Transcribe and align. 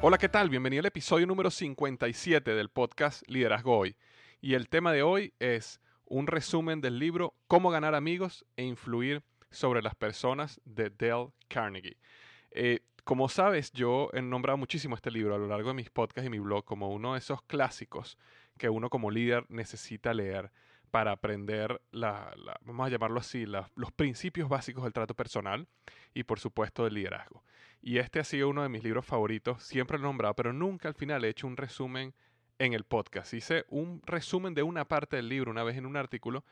Hola, 0.00 0.16
¿qué 0.16 0.28
tal? 0.28 0.48
Bienvenido 0.48 0.80
al 0.80 0.86
episodio 0.86 1.26
número 1.26 1.50
57 1.50 2.54
del 2.54 2.68
podcast 2.68 3.28
Liderazgo 3.28 3.76
Hoy. 3.76 3.96
Y 4.40 4.54
el 4.54 4.68
tema 4.68 4.92
de 4.92 5.02
hoy 5.02 5.34
es 5.40 5.80
un 6.04 6.28
resumen 6.28 6.80
del 6.80 7.00
libro 7.00 7.34
Cómo 7.48 7.68
ganar 7.70 7.96
amigos 7.96 8.46
e 8.56 8.62
influir 8.62 9.24
sobre 9.50 9.82
las 9.82 9.96
personas 9.96 10.60
de 10.64 10.90
Dale 10.90 11.32
Carnegie. 11.48 11.98
Eh, 12.52 12.78
como 13.02 13.28
sabes, 13.28 13.72
yo 13.72 14.08
he 14.12 14.22
nombrado 14.22 14.56
muchísimo 14.56 14.94
este 14.94 15.10
libro 15.10 15.34
a 15.34 15.38
lo 15.38 15.48
largo 15.48 15.70
de 15.70 15.74
mis 15.74 15.90
podcasts 15.90 16.28
y 16.28 16.30
mi 16.30 16.38
blog 16.38 16.64
como 16.64 16.90
uno 16.90 17.14
de 17.14 17.18
esos 17.18 17.42
clásicos 17.42 18.18
que 18.56 18.68
uno 18.68 18.90
como 18.90 19.10
líder 19.10 19.46
necesita 19.48 20.14
leer 20.14 20.52
para 20.92 21.10
aprender, 21.10 21.82
la, 21.90 22.32
vamos 22.60 22.86
a 22.86 22.90
llamarlo 22.90 23.18
así, 23.18 23.46
los 23.46 23.92
principios 23.96 24.48
básicos 24.48 24.84
del 24.84 24.92
trato 24.92 25.14
personal 25.14 25.66
y 26.14 26.22
por 26.22 26.38
supuesto 26.38 26.84
del 26.84 26.94
liderazgo. 26.94 27.42
Y 27.80 27.98
este 27.98 28.20
ha 28.20 28.24
sido 28.24 28.48
uno 28.48 28.62
de 28.62 28.68
mis 28.68 28.82
libros 28.82 29.06
favoritos, 29.06 29.62
siempre 29.62 29.98
lo 29.98 30.04
he 30.04 30.08
nombrado, 30.08 30.34
pero 30.34 30.52
nunca 30.52 30.88
al 30.88 30.94
final 30.94 31.24
he 31.24 31.28
hecho 31.28 31.46
un 31.46 31.56
resumen 31.56 32.14
en 32.58 32.72
el 32.72 32.84
podcast. 32.84 33.32
Hice 33.34 33.64
un 33.68 34.02
resumen 34.04 34.54
de 34.54 34.62
una 34.62 34.86
parte 34.86 35.16
del 35.16 35.28
libro 35.28 35.50
una 35.50 35.62
vez 35.62 35.76
en 35.76 35.86
un 35.86 35.96
artículo, 35.96 36.44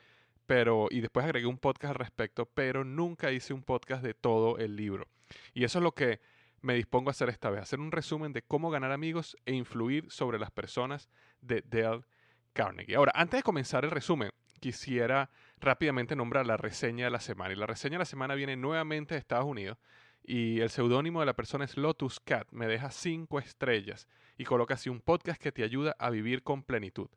pero 0.47 0.89
y 0.91 1.01
después 1.01 1.25
agregué 1.25 1.47
un 1.47 1.59
podcast 1.59 1.91
al 1.91 1.99
respecto, 1.99 2.47
pero 2.47 2.85
nunca 2.85 3.33
hice 3.33 3.53
un 3.53 3.63
podcast 3.63 4.03
de 4.03 4.15
todo 4.15 4.59
el 4.59 4.77
libro. 4.77 5.09
Y 5.53 5.65
eso 5.65 5.79
es 5.79 5.83
lo 5.83 5.93
que 5.93 6.21
me 6.63 6.75
dispongo 6.75 7.11
a 7.11 7.13
hacer 7.13 7.29
esta 7.29 7.51
vez, 7.51 7.63
hacer 7.63 7.81
un 7.81 7.93
resumen 7.93 8.33
de 8.33 8.43
cómo 8.43 8.71
ganar 8.71 8.93
amigos 8.93 9.37
e 9.45 9.53
influir 9.53 10.11
sobre 10.11 10.39
las 10.39 10.51
personas 10.51 11.09
de 11.41 11.63
Dale 11.63 12.03
Carnegie. 12.53 12.97
Ahora, 12.97 13.13
antes 13.15 13.39
de 13.39 13.43
comenzar 13.43 13.85
el 13.85 13.91
resumen, 13.91 14.31
quisiera 14.61 15.31
rápidamente 15.59 16.17
nombrar 16.17 16.47
la 16.47 16.57
reseña 16.57 17.05
de 17.05 17.11
la 17.11 17.21
semana. 17.21 17.53
Y 17.53 17.57
la 17.57 17.67
reseña 17.67 17.95
de 17.95 18.01
la 18.01 18.05
semana 18.05 18.35
viene 18.35 18.57
nuevamente 18.57 19.15
de 19.15 19.21
Estados 19.21 19.47
Unidos 19.47 19.79
y 20.27 20.61
el 20.61 20.71
seudónimo 20.71 21.21
de 21.21 21.27
la 21.27 21.37
persona 21.37 21.65
es 21.65 21.77
Lotus 21.77 22.19
Cat. 22.19 22.49
Me 22.51 22.67
deja 22.67 22.91
cinco 22.91 23.39
estrellas 23.39 24.09
y 24.37 24.45
coloca 24.45 24.75
así 24.75 24.91
un 24.91 25.01
podcast 25.01 25.41
que 25.41 25.53
te 25.53 25.63
ayuda 25.63 25.95
a 25.99 26.11
vivir 26.11 26.43
con 26.43 26.65
plenitud. 26.65 27.09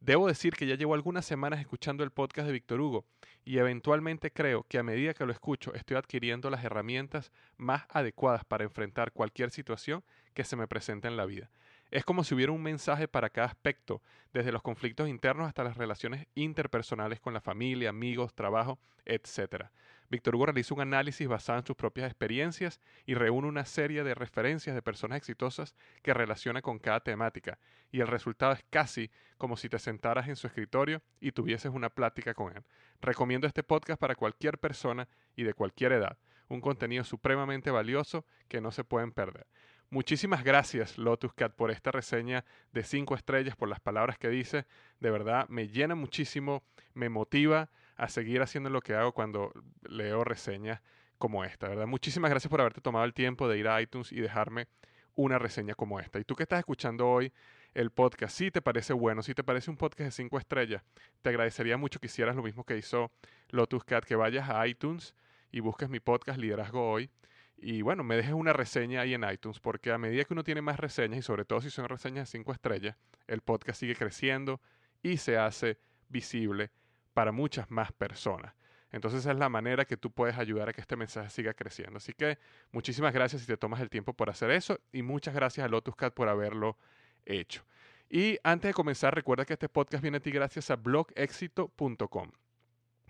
Debo 0.00 0.28
decir 0.28 0.54
que 0.54 0.66
ya 0.66 0.76
llevo 0.76 0.94
algunas 0.94 1.24
semanas 1.26 1.60
escuchando 1.60 2.04
el 2.04 2.10
podcast 2.10 2.46
de 2.46 2.52
Víctor 2.52 2.80
Hugo 2.80 3.04
y 3.44 3.58
eventualmente 3.58 4.30
creo 4.30 4.64
que 4.68 4.78
a 4.78 4.82
medida 4.82 5.14
que 5.14 5.26
lo 5.26 5.32
escucho 5.32 5.74
estoy 5.74 5.96
adquiriendo 5.96 6.50
las 6.50 6.64
herramientas 6.64 7.32
más 7.56 7.84
adecuadas 7.88 8.44
para 8.44 8.64
enfrentar 8.64 9.12
cualquier 9.12 9.50
situación 9.50 10.04
que 10.34 10.44
se 10.44 10.56
me 10.56 10.68
presente 10.68 11.08
en 11.08 11.16
la 11.16 11.26
vida. 11.26 11.50
Es 11.90 12.04
como 12.04 12.24
si 12.24 12.34
hubiera 12.34 12.52
un 12.52 12.62
mensaje 12.62 13.06
para 13.06 13.28
cada 13.28 13.48
aspecto, 13.48 14.02
desde 14.32 14.50
los 14.50 14.62
conflictos 14.62 15.08
internos 15.08 15.46
hasta 15.46 15.62
las 15.62 15.76
relaciones 15.76 16.26
interpersonales 16.34 17.20
con 17.20 17.34
la 17.34 17.40
familia, 17.40 17.90
amigos, 17.90 18.34
trabajo, 18.34 18.78
etc. 19.04 19.66
Víctor 20.12 20.36
Hugo 20.36 20.44
realiza 20.44 20.74
un 20.74 20.82
análisis 20.82 21.26
basado 21.26 21.58
en 21.58 21.64
sus 21.64 21.74
propias 21.74 22.06
experiencias 22.06 22.82
y 23.06 23.14
reúne 23.14 23.48
una 23.48 23.64
serie 23.64 24.04
de 24.04 24.14
referencias 24.14 24.74
de 24.74 24.82
personas 24.82 25.16
exitosas 25.16 25.74
que 26.02 26.12
relaciona 26.12 26.60
con 26.60 26.78
cada 26.78 27.00
temática, 27.00 27.58
y 27.90 28.00
el 28.00 28.06
resultado 28.06 28.52
es 28.52 28.62
casi 28.68 29.10
como 29.38 29.56
si 29.56 29.70
te 29.70 29.78
sentaras 29.78 30.28
en 30.28 30.36
su 30.36 30.46
escritorio 30.46 31.00
y 31.18 31.32
tuvieses 31.32 31.72
una 31.72 31.88
plática 31.88 32.34
con 32.34 32.54
él. 32.54 32.62
Recomiendo 33.00 33.46
este 33.46 33.62
podcast 33.62 33.98
para 33.98 34.14
cualquier 34.14 34.58
persona 34.58 35.08
y 35.34 35.44
de 35.44 35.54
cualquier 35.54 35.92
edad, 35.92 36.18
un 36.48 36.60
contenido 36.60 37.04
supremamente 37.04 37.70
valioso 37.70 38.26
que 38.48 38.60
no 38.60 38.70
se 38.70 38.84
pueden 38.84 39.12
perder. 39.12 39.46
Muchísimas 39.88 40.44
gracias, 40.44 40.98
Lotus 40.98 41.32
Cat, 41.32 41.54
por 41.54 41.70
esta 41.70 41.90
reseña 41.90 42.44
de 42.72 42.84
cinco 42.84 43.14
estrellas, 43.14 43.56
por 43.56 43.70
las 43.70 43.80
palabras 43.80 44.18
que 44.18 44.28
dice. 44.28 44.66
De 45.00 45.10
verdad, 45.10 45.48
me 45.48 45.68
llena 45.68 45.94
muchísimo, 45.94 46.64
me 46.92 47.08
motiva 47.08 47.70
a 48.02 48.08
seguir 48.08 48.42
haciendo 48.42 48.68
lo 48.68 48.80
que 48.80 48.94
hago 48.94 49.12
cuando 49.12 49.52
leo 49.88 50.24
reseñas 50.24 50.80
como 51.18 51.44
esta, 51.44 51.68
¿verdad? 51.68 51.86
Muchísimas 51.86 52.30
gracias 52.30 52.50
por 52.50 52.60
haberte 52.60 52.80
tomado 52.80 53.04
el 53.04 53.14
tiempo 53.14 53.48
de 53.48 53.58
ir 53.58 53.68
a 53.68 53.80
iTunes 53.80 54.10
y 54.10 54.20
dejarme 54.20 54.66
una 55.14 55.38
reseña 55.38 55.76
como 55.76 56.00
esta. 56.00 56.18
Y 56.18 56.24
tú 56.24 56.34
que 56.34 56.42
estás 56.42 56.58
escuchando 56.58 57.08
hoy 57.08 57.32
el 57.74 57.90
podcast, 57.90 58.36
si 58.36 58.50
te 58.50 58.60
parece 58.60 58.92
bueno, 58.92 59.22
si 59.22 59.34
te 59.34 59.44
parece 59.44 59.70
un 59.70 59.76
podcast 59.76 60.06
de 60.06 60.10
cinco 60.10 60.36
estrellas, 60.36 60.82
te 61.22 61.28
agradecería 61.28 61.76
mucho 61.76 62.00
que 62.00 62.06
hicieras 62.06 62.34
lo 62.34 62.42
mismo 62.42 62.64
que 62.64 62.76
hizo 62.76 63.12
Lotus 63.50 63.84
Cat, 63.84 64.04
que 64.04 64.16
vayas 64.16 64.50
a 64.50 64.66
iTunes 64.66 65.14
y 65.52 65.60
busques 65.60 65.88
mi 65.88 66.00
podcast 66.00 66.40
Liderazgo 66.40 66.90
Hoy 66.90 67.08
y 67.56 67.82
bueno, 67.82 68.02
me 68.02 68.16
dejes 68.16 68.32
una 68.32 68.52
reseña 68.52 69.02
ahí 69.02 69.14
en 69.14 69.22
iTunes, 69.22 69.60
porque 69.60 69.92
a 69.92 69.98
medida 69.98 70.24
que 70.24 70.34
uno 70.34 70.42
tiene 70.42 70.60
más 70.60 70.80
reseñas, 70.80 71.20
y 71.20 71.22
sobre 71.22 71.44
todo 71.44 71.60
si 71.60 71.70
son 71.70 71.88
reseñas 71.88 72.28
de 72.28 72.38
5 72.38 72.52
estrellas, 72.52 72.96
el 73.28 73.42
podcast 73.42 73.78
sigue 73.78 73.94
creciendo 73.94 74.60
y 75.04 75.18
se 75.18 75.38
hace 75.38 75.78
visible 76.08 76.72
para 77.14 77.32
muchas 77.32 77.70
más 77.70 77.92
personas. 77.92 78.54
Entonces 78.92 79.20
esa 79.20 79.32
es 79.32 79.38
la 79.38 79.48
manera 79.48 79.86
que 79.86 79.96
tú 79.96 80.10
puedes 80.10 80.36
ayudar 80.36 80.68
a 80.68 80.72
que 80.72 80.82
este 80.82 80.96
mensaje 80.96 81.30
siga 81.30 81.54
creciendo. 81.54 81.96
Así 81.96 82.12
que 82.12 82.38
muchísimas 82.72 83.14
gracias 83.14 83.40
si 83.40 83.46
te 83.46 83.56
tomas 83.56 83.80
el 83.80 83.88
tiempo 83.88 84.12
por 84.12 84.28
hacer 84.28 84.50
eso 84.50 84.78
y 84.92 85.02
muchas 85.02 85.34
gracias 85.34 85.64
a 85.64 85.68
LotusCat 85.68 86.12
por 86.12 86.28
haberlo 86.28 86.76
hecho. 87.24 87.64
Y 88.10 88.38
antes 88.44 88.68
de 88.68 88.74
comenzar, 88.74 89.14
recuerda 89.14 89.46
que 89.46 89.54
este 89.54 89.70
podcast 89.70 90.02
viene 90.02 90.18
a 90.18 90.20
ti 90.20 90.30
gracias 90.30 90.70
a 90.70 90.76
blogexito.com. 90.76 92.30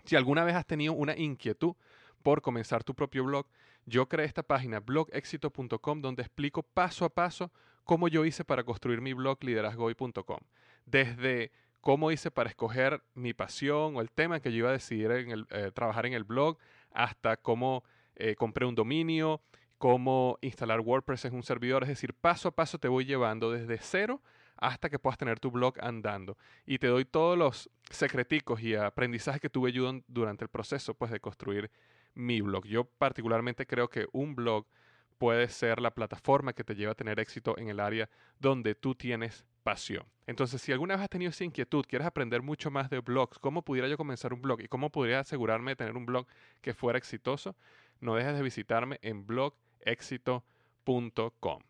Si 0.05 0.15
alguna 0.15 0.45
vez 0.45 0.55
has 0.55 0.65
tenido 0.65 0.93
una 0.93 1.17
inquietud 1.17 1.75
por 2.21 2.41
comenzar 2.41 2.85
tu 2.85 2.95
propio 2.95 3.25
blog, 3.25 3.45
yo 3.85 4.07
creé 4.07 4.25
esta 4.25 4.43
página 4.43 4.79
blogexito.com 4.79 6.01
donde 6.01 6.21
explico 6.21 6.63
paso 6.63 7.03
a 7.03 7.09
paso 7.09 7.51
cómo 7.83 8.07
yo 8.07 8.23
hice 8.23 8.45
para 8.45 8.63
construir 8.63 9.01
mi 9.01 9.11
blog 9.11 9.43
liderazgoy.com. 9.43 10.39
Desde 10.85 11.51
cómo 11.83 12.11
hice 12.11 12.31
para 12.31 12.49
escoger 12.49 13.03
mi 13.13 13.33
pasión 13.33 13.97
o 13.97 14.01
el 14.01 14.09
tema 14.09 14.39
que 14.39 14.51
yo 14.51 14.59
iba 14.59 14.69
a 14.69 14.71
decidir 14.71 15.11
en 15.11 15.31
el, 15.31 15.45
eh, 15.49 15.69
trabajar 15.73 16.05
en 16.05 16.13
el 16.13 16.23
blog, 16.23 16.57
hasta 16.91 17.35
cómo 17.35 17.83
eh, 18.15 18.35
compré 18.35 18.65
un 18.65 18.73
dominio, 18.73 19.41
cómo 19.77 20.37
instalar 20.39 20.79
WordPress 20.79 21.25
en 21.25 21.35
un 21.35 21.43
servidor. 21.43 21.83
Es 21.83 21.89
decir, 21.89 22.13
paso 22.13 22.47
a 22.47 22.51
paso 22.51 22.79
te 22.79 22.87
voy 22.87 23.03
llevando 23.03 23.51
desde 23.51 23.79
cero 23.79 24.21
hasta 24.55 24.89
que 24.89 24.97
puedas 24.97 25.17
tener 25.17 25.41
tu 25.41 25.51
blog 25.51 25.75
andando. 25.81 26.37
Y 26.65 26.77
te 26.77 26.87
doy 26.87 27.03
todos 27.03 27.37
los 27.37 27.69
secreticos 27.91 28.61
y 28.61 28.75
aprendizajes 28.75 29.41
que 29.41 29.49
tuve 29.49 29.73
yo 29.73 29.91
durante 30.07 30.45
el 30.45 30.49
proceso 30.49 30.93
pues, 30.93 31.11
de 31.11 31.19
construir 31.19 31.69
mi 32.13 32.39
blog. 32.39 32.65
Yo 32.65 32.85
particularmente 32.85 33.65
creo 33.65 33.89
que 33.89 34.07
un 34.13 34.35
blog 34.35 34.65
puede 35.13 35.47
ser 35.47 35.79
la 35.79 35.93
plataforma 35.93 36.53
que 36.53 36.63
te 36.63 36.75
lleva 36.75 36.91
a 36.91 36.95
tener 36.95 37.19
éxito 37.19 37.57
en 37.57 37.69
el 37.69 37.79
área 37.79 38.09
donde 38.39 38.75
tú 38.75 38.95
tienes 38.95 39.45
pasión. 39.63 40.05
Entonces, 40.27 40.61
si 40.61 40.71
alguna 40.71 40.95
vez 40.95 41.03
has 41.03 41.09
tenido 41.09 41.29
esa 41.29 41.43
inquietud, 41.43 41.85
quieres 41.87 42.07
aprender 42.07 42.41
mucho 42.41 42.71
más 42.71 42.89
de 42.89 42.99
blogs, 42.99 43.39
cómo 43.39 43.63
pudiera 43.63 43.87
yo 43.87 43.97
comenzar 43.97 44.33
un 44.33 44.41
blog 44.41 44.61
y 44.61 44.67
cómo 44.67 44.89
podría 44.89 45.19
asegurarme 45.19 45.71
de 45.71 45.75
tener 45.75 45.97
un 45.97 46.05
blog 46.05 46.25
que 46.61 46.73
fuera 46.73 46.97
exitoso, 46.97 47.55
no 47.99 48.15
dejes 48.15 48.35
de 48.35 48.41
visitarme 48.41 48.99
en 49.01 49.25
blogexito.com. 49.25 51.61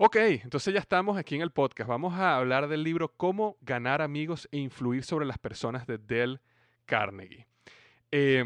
Ok, 0.00 0.16
entonces 0.16 0.72
ya 0.72 0.78
estamos 0.78 1.18
aquí 1.18 1.34
en 1.34 1.42
el 1.42 1.50
podcast. 1.50 1.88
Vamos 1.88 2.14
a 2.14 2.36
hablar 2.36 2.68
del 2.68 2.84
libro 2.84 3.08
Cómo 3.08 3.56
ganar 3.62 4.00
amigos 4.00 4.48
e 4.52 4.58
influir 4.58 5.02
sobre 5.02 5.26
las 5.26 5.38
personas 5.38 5.88
de 5.88 5.98
Dale 5.98 6.38
Carnegie. 6.86 7.48
Eh, 8.12 8.44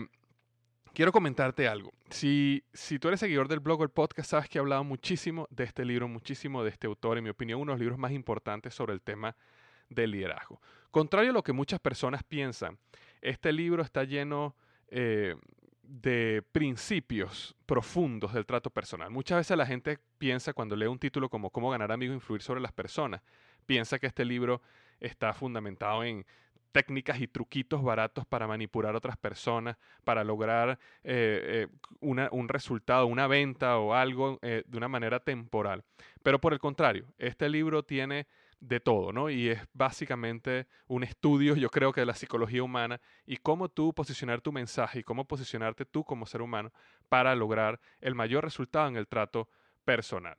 quiero 0.95 1.13
comentarte 1.13 1.69
algo. 1.69 1.93
Si, 2.11 2.65
si 2.73 2.99
tú 2.99 3.09
eres 3.09 3.21
seguidor 3.21 3.49
del 3.49 3.61
blog 3.61 3.81
o 3.81 3.85
el 3.85 3.91
podcast, 3.91 4.31
sabes 4.31 4.49
que 4.49 4.59
he 4.59 4.61
hablado 4.61 4.85
muchísimo 4.85 5.47
de 5.51 5.65
este 5.65 5.85
libro, 5.85 6.09
muchísimo 6.09 6.63
de 6.63 6.71
este 6.71 6.87
autor, 6.87 7.19
en 7.19 7.25
mi 7.25 7.31
opinión, 7.31 7.61
uno 7.61 7.73
de 7.73 7.77
los 7.77 7.81
libros 7.81 7.99
más 7.99 8.13
importantes 8.13 8.75
sobre 8.75 8.93
el 8.93 9.01
tema 9.01 9.37
del 9.89 10.11
liderazgo. 10.11 10.61
Contrario 10.91 11.31
a 11.31 11.35
lo 11.35 11.43
que 11.43 11.53
muchas 11.53 11.81
personas 11.81 12.23
piensan, 12.23 12.79
este 13.21 13.53
libro 13.53 13.83
está 13.83 14.05
lleno 14.05 14.55
eh, 14.89 15.37
de 15.83 16.43
principios 16.53 17.55
profundos 17.67 18.33
del 18.33 18.47
trato 18.47 18.71
personal. 18.71 19.11
Muchas 19.11 19.39
veces 19.39 19.57
la 19.57 19.67
gente 19.67 19.99
piensa 20.19 20.53
cuando 20.53 20.77
lee 20.77 20.87
un 20.87 20.99
título 20.99 21.29
como 21.29 21.51
Cómo 21.51 21.71
ganar 21.71 21.93
amigos 21.93 22.13
e 22.13 22.17
influir 22.17 22.43
sobre 22.43 22.61
las 22.61 22.73
personas, 22.73 23.23
piensa 23.67 23.99
que 23.99 24.07
este 24.07 24.25
libro 24.25 24.63
está 25.01 25.33
fundamentado 25.33 26.05
en 26.05 26.25
técnicas 26.73 27.21
y 27.21 27.29
truquitos 27.29 27.83
baratos 27.83 28.27
para 28.27 28.47
manipular 28.47 28.95
a 28.95 28.99
otras 28.99 29.17
personas, 29.17 29.77
para 30.05 30.25
lograr 30.25 30.79
eh, 31.05 31.69
eh, 31.71 31.99
un 32.01 32.49
resultado, 32.49 33.07
una 33.07 33.27
venta 33.27 33.79
o 33.79 33.95
algo 33.95 34.39
eh, 34.43 34.65
de 34.67 34.77
una 34.79 34.89
manera 34.89 35.21
temporal. 35.21 35.85
Pero 36.23 36.41
por 36.41 36.53
el 36.53 36.59
contrario, 36.59 37.07
este 37.19 37.49
libro 37.49 37.85
tiene 37.85 38.27
de 38.63 38.79
todo, 38.79 39.13
¿no? 39.13 39.29
Y 39.29 39.49
es 39.49 39.61
básicamente 39.73 40.69
un 40.87 41.03
estudio, 41.03 41.57
yo 41.57 41.69
creo 41.69 41.93
que 41.93 42.01
de 42.01 42.07
la 42.07 42.15
psicología 42.15 42.63
humana 42.63 43.01
y 43.27 43.37
cómo 43.37 43.69
tú 43.69 43.93
posicionar 43.93 44.41
tu 44.41 44.53
mensaje 44.53 45.01
y 45.01 45.03
cómo 45.03 45.27
posicionarte 45.27 45.85
tú 45.85 46.05
como 46.05 46.27
ser 46.27 46.43
humano 46.43 46.73
para 47.09 47.35
lograr 47.35 47.81
el 48.01 48.15
mayor 48.15 48.45
resultado 48.45 48.87
en 48.89 48.97
el 48.97 49.09
trato 49.09 49.49
personal. 49.85 50.37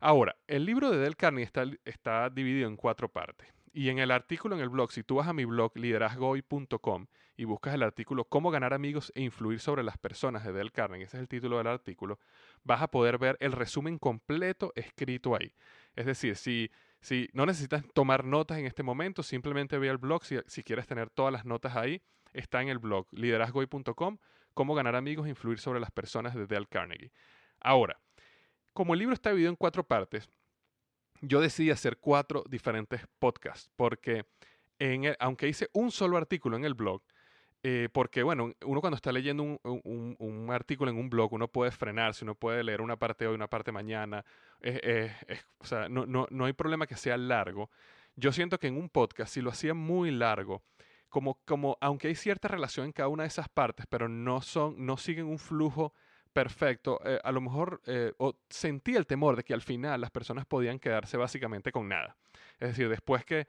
Ahora, 0.00 0.36
el 0.46 0.64
libro 0.64 0.90
de 0.90 0.98
Del 0.98 1.16
Carney 1.16 1.42
está, 1.42 1.64
está 1.84 2.30
dividido 2.30 2.68
en 2.68 2.76
cuatro 2.76 3.08
partes. 3.08 3.53
Y 3.76 3.88
en 3.88 3.98
el 3.98 4.12
artículo 4.12 4.54
en 4.54 4.62
el 4.62 4.68
blog, 4.68 4.92
si 4.92 5.02
tú 5.02 5.16
vas 5.16 5.26
a 5.26 5.32
mi 5.32 5.44
blog 5.44 5.76
liderazgoy.com 5.76 7.06
y 7.36 7.42
buscas 7.42 7.74
el 7.74 7.82
artículo 7.82 8.24
Cómo 8.24 8.52
ganar 8.52 8.72
amigos 8.72 9.10
e 9.16 9.22
influir 9.22 9.58
sobre 9.58 9.82
las 9.82 9.98
personas 9.98 10.44
de 10.44 10.52
Del 10.52 10.70
Carnegie, 10.70 11.06
ese 11.06 11.16
es 11.16 11.22
el 11.22 11.28
título 11.28 11.58
del 11.58 11.66
artículo, 11.66 12.20
vas 12.62 12.82
a 12.82 12.86
poder 12.86 13.18
ver 13.18 13.36
el 13.40 13.50
resumen 13.50 13.98
completo 13.98 14.72
escrito 14.76 15.34
ahí. 15.34 15.52
Es 15.96 16.06
decir, 16.06 16.36
si, 16.36 16.70
si 17.00 17.28
no 17.32 17.46
necesitas 17.46 17.84
tomar 17.94 18.24
notas 18.24 18.58
en 18.58 18.66
este 18.66 18.84
momento, 18.84 19.24
simplemente 19.24 19.76
ve 19.76 19.90
al 19.90 19.98
blog 19.98 20.24
si, 20.24 20.36
si 20.46 20.62
quieres 20.62 20.86
tener 20.86 21.10
todas 21.10 21.32
las 21.32 21.44
notas 21.44 21.74
ahí. 21.74 22.00
Está 22.32 22.62
en 22.62 22.68
el 22.68 22.78
blog 22.78 23.08
liderazgoy.com, 23.10 24.18
Cómo 24.54 24.76
ganar 24.76 24.94
amigos 24.94 25.26
e 25.26 25.30
influir 25.30 25.58
sobre 25.58 25.80
las 25.80 25.90
personas 25.90 26.36
de 26.36 26.46
Del 26.46 26.68
Carnegie. 26.68 27.10
Ahora, 27.60 27.98
como 28.72 28.94
el 28.94 29.00
libro 29.00 29.14
está 29.14 29.30
dividido 29.30 29.50
en 29.50 29.56
cuatro 29.56 29.82
partes, 29.82 30.30
yo 31.26 31.40
decidí 31.40 31.70
hacer 31.70 31.98
cuatro 31.98 32.44
diferentes 32.48 33.02
podcasts, 33.18 33.70
porque 33.76 34.24
aunque 35.18 35.48
hice 35.48 35.68
un 35.72 35.90
solo 35.90 36.16
artículo 36.16 36.56
en 36.56 36.64
el 36.64 36.74
blog, 36.74 37.02
eh, 37.62 37.88
porque 37.92 38.22
bueno, 38.22 38.52
uno 38.66 38.80
cuando 38.80 38.96
está 38.96 39.10
leyendo 39.10 39.42
un, 39.42 40.48
artículo 40.50 40.90
en 40.90 40.98
un 40.98 41.08
blog, 41.08 41.32
uno 41.32 41.48
puede 41.48 41.70
frenarse, 41.70 42.24
uno 42.24 42.34
puede 42.34 42.62
leer 42.62 42.82
una 42.82 42.96
parte 42.96 43.26
hoy, 43.26 43.34
una 43.34 43.48
parte 43.48 43.72
mañana, 43.72 44.24
o 45.58 45.64
sea, 45.64 45.88
no, 45.88 46.04
no, 46.06 46.26
no 46.30 46.44
hay 46.44 46.52
problema 46.52 46.86
que 46.86 46.96
sea 46.96 47.16
largo. 47.16 47.70
Yo 48.16 48.32
siento 48.32 48.58
que 48.58 48.68
en 48.68 48.76
un 48.76 48.88
podcast, 48.90 49.32
si 49.32 49.40
lo 49.40 49.50
hacía 49.50 49.74
muy 49.74 50.10
largo, 50.10 50.62
como, 51.08 51.38
como 51.44 51.78
aunque 51.80 52.08
hay 52.08 52.16
cierta 52.16 52.48
relación 52.48 52.86
en 52.86 52.92
cada 52.92 53.08
una 53.08 53.22
de 53.22 53.28
esas 53.28 53.48
partes, 53.48 53.86
pero 53.88 54.08
no, 54.08 54.42
son, 54.42 54.84
no 54.84 54.96
siguen 54.96 55.26
un 55.26 55.38
flujo 55.38 55.94
perfecto, 56.34 57.00
eh, 57.04 57.20
a 57.22 57.32
lo 57.32 57.40
mejor 57.40 57.80
eh, 57.86 58.12
o 58.18 58.36
sentí 58.50 58.96
el 58.96 59.06
temor 59.06 59.36
de 59.36 59.44
que 59.44 59.54
al 59.54 59.62
final 59.62 60.00
las 60.00 60.10
personas 60.10 60.44
podían 60.44 60.78
quedarse 60.78 61.16
básicamente 61.16 61.72
con 61.72 61.88
nada. 61.88 62.16
Es 62.58 62.70
decir, 62.70 62.88
después 62.88 63.24
que 63.24 63.46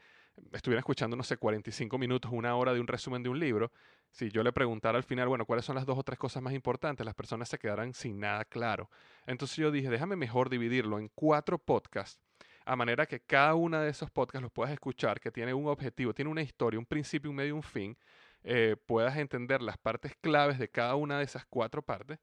estuvieran 0.54 0.80
escuchando, 0.80 1.18
no 1.18 1.24
sé, 1.24 1.38
45 1.38 1.98
minutos, 1.98 2.32
una 2.32 2.56
hora 2.56 2.74
de 2.74 2.80
un 2.80 2.88
resumen 2.88 3.24
de 3.24 3.30
un 3.30 3.40
libro, 3.40 3.72
si 4.12 4.30
yo 4.30 4.44
le 4.44 4.54
preguntara 4.54 4.98
al 4.98 5.04
final, 5.04 5.28
bueno, 5.28 5.46
¿cuáles 5.46 5.66
son 5.66 5.76
las 5.76 5.86
dos 5.86 5.98
o 5.98 6.04
tres 6.04 6.20
cosas 6.20 6.44
más 6.44 6.54
importantes? 6.54 7.06
Las 7.06 7.16
personas 7.16 7.50
se 7.50 7.58
quedarán 7.58 7.94
sin 7.94 8.20
nada 8.20 8.46
claro. 8.46 8.90
Entonces 9.26 9.58
yo 9.58 9.72
dije, 9.72 9.90
déjame 9.90 10.16
mejor 10.16 10.50
dividirlo 10.50 11.00
en 11.00 11.10
cuatro 11.16 11.58
podcasts, 11.58 12.22
a 12.66 12.76
manera 12.76 13.08
que 13.08 13.20
cada 13.20 13.56
una 13.56 13.82
de 13.82 13.90
esos 13.90 14.12
podcasts 14.12 14.44
los 14.44 14.52
puedas 14.52 14.72
escuchar, 14.72 15.20
que 15.20 15.32
tiene 15.32 15.54
un 15.54 15.68
objetivo, 15.68 16.14
tiene 16.14 16.30
una 16.30 16.44
historia, 16.44 16.80
un 16.80 16.86
principio, 16.86 17.32
un 17.32 17.36
medio, 17.38 17.56
un 17.56 17.64
fin, 17.64 17.98
eh, 18.44 18.76
puedas 18.86 19.18
entender 19.18 19.64
las 19.64 19.78
partes 19.78 20.16
claves 20.22 20.60
de 20.60 20.70
cada 20.70 20.96
una 20.96 21.18
de 21.18 21.24
esas 21.24 21.46
cuatro 21.48 21.82
partes 21.82 22.20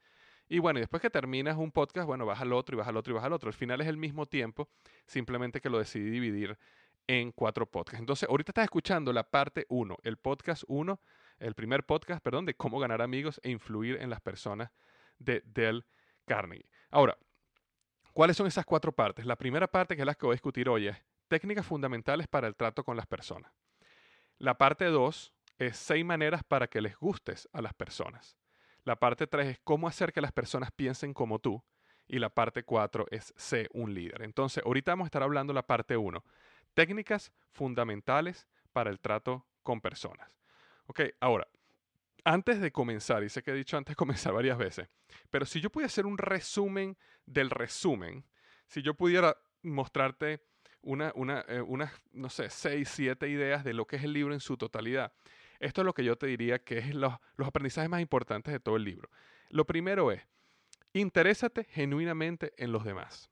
y 0.52 0.58
bueno, 0.58 0.78
y 0.78 0.82
después 0.82 1.00
que 1.00 1.08
terminas 1.08 1.56
un 1.56 1.72
podcast, 1.72 2.06
bueno, 2.06 2.26
vas 2.26 2.38
al 2.43 2.52
otro 2.52 2.76
y 2.76 2.78
vas 2.78 2.87
al 2.87 2.99
otro 2.99 3.14
y 3.14 3.14
vas 3.14 3.25
al 3.25 3.32
otro. 3.32 3.49
Al 3.49 3.54
final 3.54 3.81
es 3.81 3.87
el 3.87 3.96
mismo 3.96 4.26
tiempo, 4.26 4.69
simplemente 5.06 5.62
que 5.62 5.70
lo 5.70 5.78
decidí 5.78 6.10
dividir 6.10 6.58
en 7.06 7.32
cuatro 7.32 7.64
podcasts. 7.64 8.00
Entonces, 8.00 8.28
ahorita 8.28 8.50
estás 8.50 8.64
escuchando 8.64 9.14
la 9.14 9.22
parte 9.22 9.64
1, 9.70 9.96
el 10.02 10.19
podcast 10.19 10.64
1, 10.66 11.00
el 11.38 11.54
primer 11.54 11.84
podcast, 11.84 12.22
perdón, 12.22 12.44
de 12.44 12.52
cómo 12.52 12.78
ganar 12.78 13.00
amigos 13.00 13.40
e 13.43 13.49
influir 13.49 13.96
en 14.02 14.10
las 14.10 14.20
personas 14.20 14.70
de 15.19 15.43
Del 15.46 15.87
Carnegie. 16.26 16.69
Ahora, 16.90 17.16
¿cuáles 18.12 18.37
son 18.37 18.47
esas 18.47 18.66
cuatro 18.66 18.92
partes? 18.92 19.25
La 19.25 19.37
primera 19.37 19.68
parte, 19.68 19.97
que 19.97 20.02
es 20.02 20.06
la 20.06 20.14
que 20.14 20.26
voy 20.26 20.35
a 20.35 20.37
discutir 20.37 20.68
hoy, 20.68 20.88
es 20.88 20.99
técnicas 21.28 21.64
fundamentales 21.64 22.28
para 22.28 22.47
el 22.47 22.56
trato 22.56 22.85
con 22.85 22.99
las 22.99 23.06
personas. 23.06 23.50
La 24.37 24.59
parte 24.59 24.85
2 24.85 25.32
es 25.56 25.78
seis 25.78 26.04
maneras 26.04 26.44
para 26.44 26.66
que 26.66 26.82
les 26.82 26.94
gustes 26.99 27.49
a 27.54 27.62
las 27.62 27.73
personas. 27.73 28.37
La 28.84 28.96
parte 28.96 29.26
3 29.26 29.48
es 29.48 29.60
cómo 29.62 29.88
hacer 29.88 30.12
que 30.12 30.20
las 30.20 30.32
personas 30.32 30.70
piensen 30.72 31.14
como 31.14 31.38
tú. 31.38 31.62
Y 32.08 32.18
la 32.18 32.30
parte 32.30 32.64
4 32.64 33.06
es 33.10 33.32
ser 33.36 33.70
un 33.72 33.94
líder. 33.94 34.22
Entonces, 34.22 34.62
ahorita 34.64 34.92
vamos 34.92 35.06
a 35.06 35.08
estar 35.08 35.22
hablando 35.22 35.52
la 35.52 35.66
parte 35.66 35.96
1. 35.96 36.22
Técnicas 36.74 37.32
fundamentales 37.52 38.46
para 38.72 38.90
el 38.90 39.00
trato 39.00 39.46
con 39.62 39.80
personas. 39.80 40.36
Ok, 40.86 41.00
ahora, 41.20 41.46
antes 42.24 42.60
de 42.60 42.72
comenzar, 42.72 43.22
y 43.22 43.28
sé 43.28 43.42
que 43.42 43.52
he 43.52 43.54
dicho 43.54 43.76
antes 43.76 43.92
de 43.92 43.96
comenzar 43.96 44.32
varias 44.32 44.58
veces, 44.58 44.88
pero 45.30 45.46
si 45.46 45.60
yo 45.60 45.70
pudiera 45.70 45.86
hacer 45.86 46.06
un 46.06 46.18
resumen 46.18 46.96
del 47.26 47.50
resumen, 47.50 48.24
si 48.66 48.82
yo 48.82 48.94
pudiera 48.94 49.36
mostrarte 49.62 50.42
una, 50.82 51.12
una, 51.14 51.44
eh, 51.48 51.60
unas, 51.60 51.92
no 52.12 52.28
sé, 52.28 52.50
seis, 52.50 52.88
siete 52.88 53.28
ideas 53.28 53.64
de 53.64 53.72
lo 53.72 53.86
que 53.86 53.96
es 53.96 54.04
el 54.04 54.12
libro 54.12 54.34
en 54.34 54.40
su 54.40 54.56
totalidad, 54.56 55.12
esto 55.62 55.83
es 55.83 55.85
lo 55.85 55.95
que 55.95 56.04
yo 56.04 56.16
te 56.16 56.26
diría 56.26 56.59
que 56.59 56.78
es 56.78 56.92
los, 56.92 57.14
los 57.37 57.47
aprendizajes 57.47 57.88
más 57.88 58.00
importantes 58.00 58.52
de 58.52 58.59
todo 58.59 58.76
el 58.76 58.85
libro. 58.85 59.09
Lo 59.49 59.64
primero 59.64 60.11
es, 60.11 60.21
interésate 60.92 61.64
genuinamente 61.64 62.52
en 62.57 62.73
los 62.73 62.85
demás. 62.85 63.31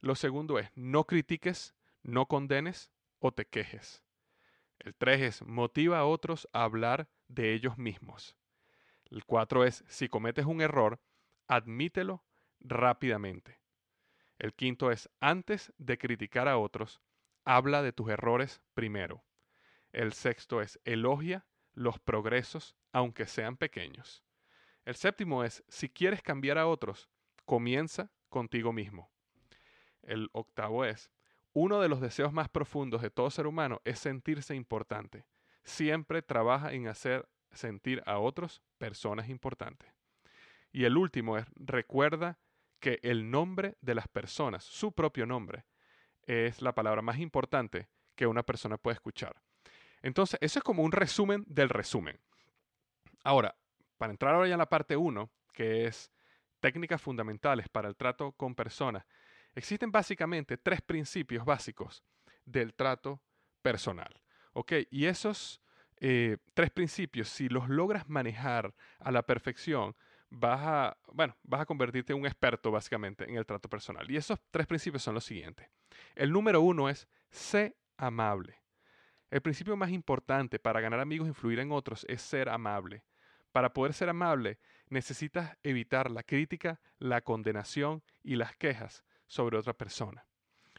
Lo 0.00 0.14
segundo 0.14 0.58
es, 0.58 0.70
no 0.74 1.04
critiques, 1.04 1.74
no 2.02 2.26
condenes 2.26 2.90
o 3.18 3.32
te 3.32 3.44
quejes. 3.44 4.02
El 4.78 4.94
tres 4.94 5.20
es, 5.20 5.42
motiva 5.42 5.98
a 5.98 6.06
otros 6.06 6.48
a 6.54 6.64
hablar 6.64 7.10
de 7.28 7.52
ellos 7.52 7.76
mismos. 7.76 8.34
El 9.10 9.26
cuatro 9.26 9.64
es, 9.64 9.84
si 9.88 10.08
cometes 10.08 10.46
un 10.46 10.62
error, 10.62 11.00
admítelo 11.48 12.24
rápidamente. 12.60 13.60
El 14.38 14.54
quinto 14.54 14.90
es, 14.90 15.10
antes 15.20 15.72
de 15.76 15.98
criticar 15.98 16.48
a 16.48 16.56
otros, 16.56 17.02
habla 17.44 17.82
de 17.82 17.92
tus 17.92 18.08
errores 18.08 18.62
primero. 18.72 19.22
El 19.92 20.14
sexto 20.14 20.62
es, 20.62 20.80
elogia 20.84 21.44
los 21.78 21.98
progresos, 21.98 22.76
aunque 22.92 23.26
sean 23.26 23.56
pequeños. 23.56 24.24
El 24.84 24.96
séptimo 24.96 25.44
es, 25.44 25.62
si 25.68 25.88
quieres 25.88 26.22
cambiar 26.22 26.58
a 26.58 26.66
otros, 26.66 27.08
comienza 27.44 28.10
contigo 28.28 28.72
mismo. 28.72 29.10
El 30.02 30.28
octavo 30.32 30.84
es, 30.84 31.10
uno 31.52 31.80
de 31.80 31.88
los 31.88 32.00
deseos 32.00 32.32
más 32.32 32.48
profundos 32.48 33.00
de 33.02 33.10
todo 33.10 33.30
ser 33.30 33.46
humano 33.46 33.80
es 33.84 33.98
sentirse 33.98 34.54
importante. 34.54 35.24
Siempre 35.64 36.22
trabaja 36.22 36.72
en 36.72 36.88
hacer 36.88 37.28
sentir 37.52 38.02
a 38.06 38.18
otros 38.18 38.62
personas 38.78 39.28
importantes. 39.28 39.92
Y 40.72 40.84
el 40.84 40.96
último 40.96 41.38
es, 41.38 41.46
recuerda 41.54 42.38
que 42.80 43.00
el 43.02 43.30
nombre 43.30 43.76
de 43.80 43.94
las 43.94 44.08
personas, 44.08 44.64
su 44.64 44.92
propio 44.92 45.26
nombre, 45.26 45.64
es 46.22 46.60
la 46.60 46.74
palabra 46.74 47.02
más 47.02 47.18
importante 47.18 47.88
que 48.14 48.26
una 48.26 48.42
persona 48.42 48.78
puede 48.78 48.94
escuchar. 48.94 49.40
Entonces, 50.02 50.38
eso 50.40 50.58
es 50.58 50.62
como 50.62 50.82
un 50.82 50.92
resumen 50.92 51.44
del 51.46 51.68
resumen. 51.68 52.18
Ahora, 53.24 53.56
para 53.96 54.12
entrar 54.12 54.34
ahora 54.34 54.48
ya 54.48 54.54
en 54.54 54.58
la 54.58 54.68
parte 54.68 54.96
1, 54.96 55.30
que 55.52 55.86
es 55.86 56.10
técnicas 56.60 57.00
fundamentales 57.02 57.68
para 57.68 57.88
el 57.88 57.96
trato 57.96 58.32
con 58.32 58.54
personas, 58.54 59.04
existen 59.54 59.90
básicamente 59.90 60.56
tres 60.56 60.80
principios 60.82 61.44
básicos 61.44 62.04
del 62.44 62.74
trato 62.74 63.20
personal. 63.62 64.22
¿Ok? 64.52 64.72
Y 64.90 65.06
esos 65.06 65.60
eh, 66.00 66.38
tres 66.54 66.70
principios, 66.70 67.28
si 67.28 67.48
los 67.48 67.68
logras 67.68 68.08
manejar 68.08 68.74
a 69.00 69.10
la 69.10 69.22
perfección, 69.22 69.96
vas 70.30 70.60
a, 70.62 70.98
bueno, 71.12 71.36
vas 71.42 71.62
a 71.62 71.66
convertirte 71.66 72.12
en 72.12 72.20
un 72.20 72.26
experto 72.26 72.70
básicamente 72.70 73.28
en 73.28 73.36
el 73.36 73.46
trato 73.46 73.68
personal. 73.68 74.08
Y 74.10 74.16
esos 74.16 74.38
tres 74.50 74.66
principios 74.66 75.02
son 75.02 75.14
los 75.14 75.24
siguientes. 75.24 75.68
El 76.14 76.32
número 76.32 76.60
uno 76.60 76.88
es 76.88 77.08
sé 77.30 77.76
amable. 77.96 78.60
El 79.30 79.42
principio 79.42 79.76
más 79.76 79.90
importante 79.90 80.58
para 80.58 80.80
ganar 80.80 81.00
amigos 81.00 81.26
e 81.26 81.30
influir 81.30 81.58
en 81.58 81.72
otros 81.72 82.06
es 82.08 82.22
ser 82.22 82.48
amable. 82.48 83.04
Para 83.52 83.72
poder 83.72 83.92
ser 83.92 84.08
amable, 84.08 84.58
necesitas 84.88 85.56
evitar 85.62 86.10
la 86.10 86.22
crítica, 86.22 86.80
la 86.98 87.20
condenación 87.20 88.02
y 88.22 88.36
las 88.36 88.56
quejas 88.56 89.04
sobre 89.26 89.58
otra 89.58 89.74
persona. 89.74 90.26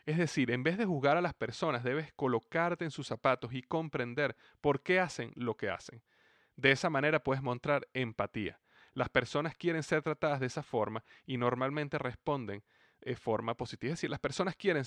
Es 0.06 0.18
decir, 0.18 0.50
en 0.50 0.64
vez 0.64 0.78
de 0.78 0.86
juzgar 0.86 1.18
a 1.18 1.22
las 1.22 1.36
personas, 1.36 1.84
debes 1.84 2.12
colocarte 2.14 2.86
en 2.86 2.92
sus 2.92 3.06
zapatos 3.06 3.54
y 3.54 3.62
comprender 3.62 4.36
por 4.62 4.82
qué 4.82 5.00
hacen 5.00 5.32
lo 5.36 5.56
que 5.56 5.70
hacen. 5.70 6.02
De 6.56 6.72
esa 6.72 6.90
manera 6.90 7.22
puedes 7.22 7.44
mostrar 7.44 7.88
empatía. 7.94 8.60
Las 8.94 9.10
personas 9.10 9.56
quieren 9.56 9.84
ser 9.84 10.02
tratadas 10.02 10.40
de 10.40 10.48
esa 10.48 10.64
forma 10.64 11.04
y 11.26 11.38
normalmente 11.38 12.00
responden 12.00 12.64
de 13.02 13.16
forma 13.16 13.56
positiva. 13.56 13.94
Es 13.94 14.00
decir, 14.00 14.10
las 14.10 14.20
personas 14.20 14.56
quieren 14.56 14.84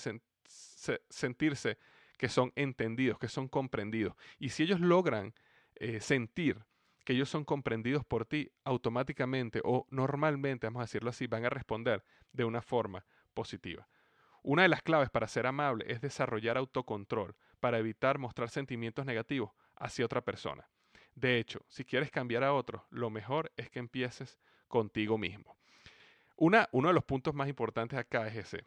sentirse 1.09 1.77
que 2.23 2.29
son 2.29 2.53
entendidos, 2.55 3.19
que 3.19 3.27
son 3.27 3.49
comprendidos. 3.49 4.15
Y 4.39 4.47
si 4.47 4.63
ellos 4.63 4.79
logran 4.79 5.33
eh, 5.75 5.99
sentir 5.99 6.63
que 7.03 7.11
ellos 7.11 7.27
son 7.27 7.43
comprendidos 7.43 8.05
por 8.05 8.25
ti, 8.25 8.49
automáticamente 8.63 9.59
o 9.65 9.85
normalmente, 9.89 10.65
vamos 10.67 10.79
a 10.79 10.83
decirlo 10.83 11.09
así, 11.09 11.27
van 11.27 11.43
a 11.43 11.49
responder 11.49 12.01
de 12.31 12.45
una 12.45 12.61
forma 12.61 13.05
positiva. 13.33 13.89
Una 14.41 14.61
de 14.61 14.69
las 14.69 14.81
claves 14.81 15.09
para 15.09 15.27
ser 15.27 15.45
amable 15.45 15.83
es 15.89 15.99
desarrollar 15.99 16.57
autocontrol 16.57 17.35
para 17.59 17.77
evitar 17.77 18.19
mostrar 18.19 18.49
sentimientos 18.49 19.05
negativos 19.05 19.51
hacia 19.75 20.05
otra 20.05 20.21
persona. 20.21 20.69
De 21.15 21.39
hecho, 21.39 21.65
si 21.67 21.83
quieres 21.83 22.09
cambiar 22.09 22.45
a 22.45 22.53
otro, 22.53 22.87
lo 22.89 23.09
mejor 23.09 23.51
es 23.57 23.69
que 23.69 23.79
empieces 23.79 24.39
contigo 24.69 25.17
mismo. 25.17 25.57
Una, 26.37 26.69
uno 26.71 26.87
de 26.87 26.93
los 26.93 27.03
puntos 27.03 27.33
más 27.33 27.49
importantes 27.49 27.99
acá 27.99 28.29
es 28.29 28.37
ese. 28.37 28.63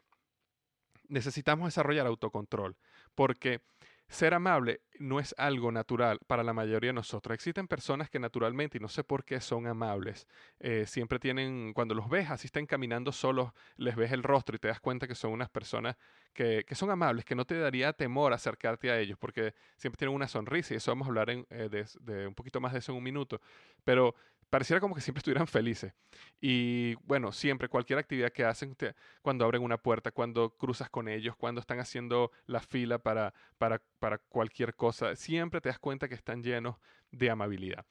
Necesitamos 1.09 1.67
desarrollar 1.67 2.07
autocontrol 2.07 2.75
porque 3.15 3.61
ser 4.09 4.33
amable 4.33 4.81
no 4.99 5.19
es 5.19 5.35
algo 5.37 5.71
natural 5.71 6.19
para 6.27 6.43
la 6.43 6.53
mayoría 6.53 6.89
de 6.89 6.93
nosotros. 6.93 7.33
Existen 7.33 7.67
personas 7.67 8.09
que 8.09 8.19
naturalmente, 8.19 8.77
y 8.77 8.81
no 8.81 8.87
sé 8.87 9.03
por 9.03 9.25
qué 9.25 9.41
son 9.41 9.67
amables, 9.67 10.27
eh, 10.59 10.85
siempre 10.87 11.19
tienen, 11.19 11.73
cuando 11.73 11.93
los 11.93 12.09
ves, 12.09 12.29
así 12.29 12.47
están 12.47 12.65
caminando 12.65 13.11
solos, 13.11 13.51
les 13.75 13.95
ves 13.95 14.11
el 14.13 14.23
rostro 14.23 14.55
y 14.55 14.59
te 14.59 14.69
das 14.69 14.79
cuenta 14.79 15.07
que 15.07 15.15
son 15.15 15.33
unas 15.33 15.49
personas 15.49 15.97
que, 16.33 16.63
que 16.65 16.75
son 16.75 16.89
amables, 16.89 17.25
que 17.25 17.35
no 17.35 17.45
te 17.45 17.59
daría 17.59 17.93
temor 17.93 18.31
acercarte 18.31 18.91
a 18.91 18.99
ellos, 18.99 19.17
porque 19.19 19.53
siempre 19.75 19.97
tienen 19.97 20.15
una 20.15 20.27
sonrisa, 20.27 20.73
y 20.73 20.77
eso 20.77 20.91
vamos 20.91 21.07
a 21.07 21.09
hablar 21.09 21.29
eh, 21.29 21.45
de, 21.69 21.85
de, 21.99 22.27
un 22.27 22.33
poquito 22.33 22.61
más 22.61 22.73
de 22.73 22.79
eso 22.79 22.93
en 22.93 22.99
un 22.99 23.03
minuto. 23.03 23.41
Pero 23.83 24.15
pareciera 24.49 24.79
como 24.79 24.95
que 24.95 25.01
siempre 25.01 25.19
estuvieran 25.19 25.47
felices. 25.47 25.93
Y 26.39 26.95
bueno, 27.03 27.31
siempre, 27.31 27.69
cualquier 27.69 27.99
actividad 27.99 28.31
que 28.31 28.45
hacen, 28.45 28.75
cuando 29.21 29.45
abren 29.45 29.63
una 29.63 29.77
puerta, 29.77 30.11
cuando 30.11 30.51
cruzas 30.51 30.89
con 30.89 31.07
ellos, 31.07 31.35
cuando 31.35 31.61
están 31.61 31.79
haciendo 31.79 32.31
la 32.45 32.61
fila 32.61 32.99
para, 32.99 33.33
para, 33.57 33.81
para 33.99 34.17
cualquier 34.17 34.75
cosa, 34.75 35.15
siempre 35.15 35.61
te 35.61 35.69
das 35.69 35.79
cuenta 35.79 36.07
que 36.07 36.15
están 36.15 36.43
llenos 36.43 36.77
de 37.11 37.29
amabilidad. 37.29 37.85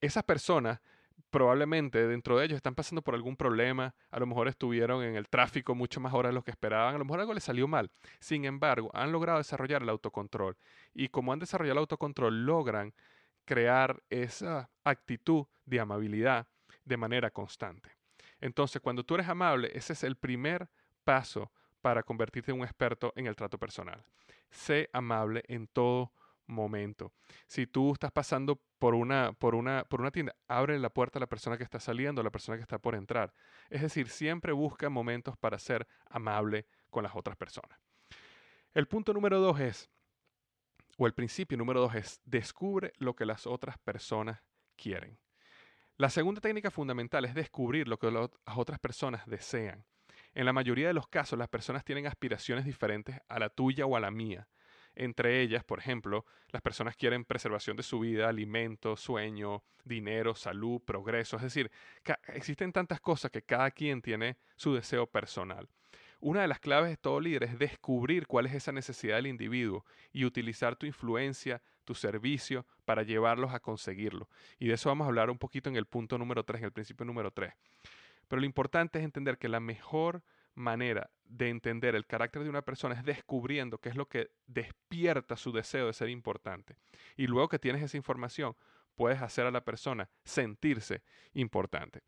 Esas 0.00 0.22
personas 0.22 0.80
probablemente 1.30 2.06
dentro 2.06 2.38
de 2.38 2.46
ellos 2.46 2.56
están 2.56 2.74
pasando 2.74 3.02
por 3.02 3.14
algún 3.14 3.36
problema, 3.36 3.94
a 4.10 4.18
lo 4.18 4.26
mejor 4.26 4.48
estuvieron 4.48 5.02
en 5.02 5.16
el 5.16 5.28
tráfico 5.28 5.74
mucho 5.74 6.00
más 6.00 6.14
horas 6.14 6.30
de 6.30 6.34
lo 6.34 6.42
que 6.42 6.50
esperaban, 6.50 6.94
a 6.94 6.98
lo 6.98 7.04
mejor 7.04 7.20
algo 7.20 7.34
les 7.34 7.44
salió 7.44 7.68
mal. 7.68 7.90
Sin 8.20 8.44
embargo, 8.44 8.90
han 8.94 9.12
logrado 9.12 9.38
desarrollar 9.38 9.82
el 9.82 9.88
autocontrol 9.88 10.56
y 10.94 11.08
como 11.08 11.32
han 11.32 11.38
desarrollado 11.38 11.72
el 11.72 11.78
autocontrol, 11.78 12.46
logran 12.46 12.94
crear 13.48 14.02
esa 14.10 14.68
actitud 14.84 15.46
de 15.64 15.80
amabilidad 15.80 16.46
de 16.84 16.98
manera 16.98 17.30
constante. 17.30 17.90
Entonces, 18.42 18.82
cuando 18.82 19.04
tú 19.04 19.14
eres 19.14 19.26
amable, 19.26 19.70
ese 19.72 19.94
es 19.94 20.04
el 20.04 20.16
primer 20.16 20.68
paso 21.02 21.50
para 21.80 22.02
convertirte 22.02 22.50
en 22.52 22.58
un 22.58 22.64
experto 22.64 23.10
en 23.16 23.26
el 23.26 23.34
trato 23.36 23.56
personal. 23.56 24.04
Sé 24.50 24.90
amable 24.92 25.44
en 25.48 25.66
todo 25.66 26.12
momento. 26.46 27.14
Si 27.46 27.66
tú 27.66 27.94
estás 27.94 28.12
pasando 28.12 28.60
por 28.78 28.94
una, 28.94 29.32
por 29.32 29.54
una, 29.54 29.84
por 29.84 30.02
una 30.02 30.10
tienda, 30.10 30.36
abre 30.46 30.78
la 30.78 30.90
puerta 30.90 31.18
a 31.18 31.20
la 31.20 31.26
persona 31.26 31.56
que 31.56 31.64
está 31.64 31.80
saliendo, 31.80 32.20
a 32.20 32.24
la 32.24 32.30
persona 32.30 32.58
que 32.58 32.62
está 32.62 32.78
por 32.78 32.94
entrar. 32.94 33.32
Es 33.70 33.80
decir, 33.80 34.10
siempre 34.10 34.52
busca 34.52 34.90
momentos 34.90 35.38
para 35.38 35.58
ser 35.58 35.88
amable 36.10 36.66
con 36.90 37.02
las 37.02 37.16
otras 37.16 37.38
personas. 37.38 37.78
El 38.74 38.88
punto 38.88 39.14
número 39.14 39.40
dos 39.40 39.58
es, 39.58 39.88
o 40.98 41.06
el 41.06 41.14
principio 41.14 41.56
número 41.56 41.80
dos 41.80 41.94
es, 41.94 42.20
descubre 42.24 42.92
lo 42.98 43.14
que 43.14 43.24
las 43.24 43.46
otras 43.46 43.78
personas 43.78 44.42
quieren. 44.76 45.18
La 45.96 46.10
segunda 46.10 46.40
técnica 46.40 46.70
fundamental 46.70 47.24
es 47.24 47.34
descubrir 47.34 47.88
lo 47.88 47.98
que 47.98 48.10
las 48.10 48.28
otras 48.56 48.78
personas 48.80 49.26
desean. 49.26 49.84
En 50.34 50.44
la 50.44 50.52
mayoría 50.52 50.88
de 50.88 50.94
los 50.94 51.08
casos, 51.08 51.38
las 51.38 51.48
personas 51.48 51.84
tienen 51.84 52.06
aspiraciones 52.06 52.64
diferentes 52.64 53.20
a 53.28 53.38
la 53.38 53.48
tuya 53.48 53.86
o 53.86 53.96
a 53.96 54.00
la 54.00 54.10
mía. 54.10 54.48
Entre 54.94 55.40
ellas, 55.40 55.62
por 55.62 55.78
ejemplo, 55.78 56.24
las 56.48 56.62
personas 56.62 56.96
quieren 56.96 57.24
preservación 57.24 57.76
de 57.76 57.84
su 57.84 58.00
vida, 58.00 58.28
alimento, 58.28 58.96
sueño, 58.96 59.62
dinero, 59.84 60.34
salud, 60.34 60.80
progreso. 60.84 61.36
Es 61.36 61.42
decir, 61.42 61.70
existen 62.26 62.72
tantas 62.72 63.00
cosas 63.00 63.30
que 63.30 63.42
cada 63.42 63.70
quien 63.70 64.02
tiene 64.02 64.36
su 64.56 64.74
deseo 64.74 65.06
personal. 65.06 65.68
Una 66.20 66.42
de 66.42 66.48
las 66.48 66.58
claves 66.58 66.90
de 66.90 66.96
todo 66.96 67.20
líder 67.20 67.44
es 67.44 67.58
descubrir 67.58 68.26
cuál 68.26 68.46
es 68.46 68.54
esa 68.54 68.72
necesidad 68.72 69.16
del 69.16 69.28
individuo 69.28 69.84
y 70.12 70.24
utilizar 70.24 70.74
tu 70.74 70.84
influencia, 70.84 71.62
tu 71.84 71.94
servicio 71.94 72.66
para 72.84 73.04
llevarlos 73.04 73.54
a 73.54 73.60
conseguirlo. 73.60 74.28
Y 74.58 74.66
de 74.66 74.74
eso 74.74 74.88
vamos 74.88 75.04
a 75.04 75.08
hablar 75.08 75.30
un 75.30 75.38
poquito 75.38 75.70
en 75.70 75.76
el 75.76 75.86
punto 75.86 76.18
número 76.18 76.44
3, 76.44 76.60
en 76.60 76.64
el 76.64 76.72
principio 76.72 77.06
número 77.06 77.30
3. 77.30 77.54
Pero 78.26 78.40
lo 78.40 78.46
importante 78.46 78.98
es 78.98 79.04
entender 79.04 79.38
que 79.38 79.48
la 79.48 79.60
mejor 79.60 80.22
manera 80.54 81.10
de 81.24 81.50
entender 81.50 81.94
el 81.94 82.06
carácter 82.06 82.42
de 82.42 82.50
una 82.50 82.62
persona 82.62 82.96
es 82.96 83.04
descubriendo 83.04 83.78
qué 83.78 83.88
es 83.88 83.96
lo 83.96 84.08
que 84.08 84.30
despierta 84.46 85.36
su 85.36 85.52
deseo 85.52 85.86
de 85.86 85.92
ser 85.92 86.08
importante. 86.08 86.76
Y 87.16 87.28
luego 87.28 87.48
que 87.48 87.60
tienes 87.60 87.82
esa 87.82 87.96
información, 87.96 88.56
puedes 88.96 89.22
hacer 89.22 89.46
a 89.46 89.52
la 89.52 89.64
persona 89.64 90.10
sentirse 90.24 91.02
importante. 91.32 92.02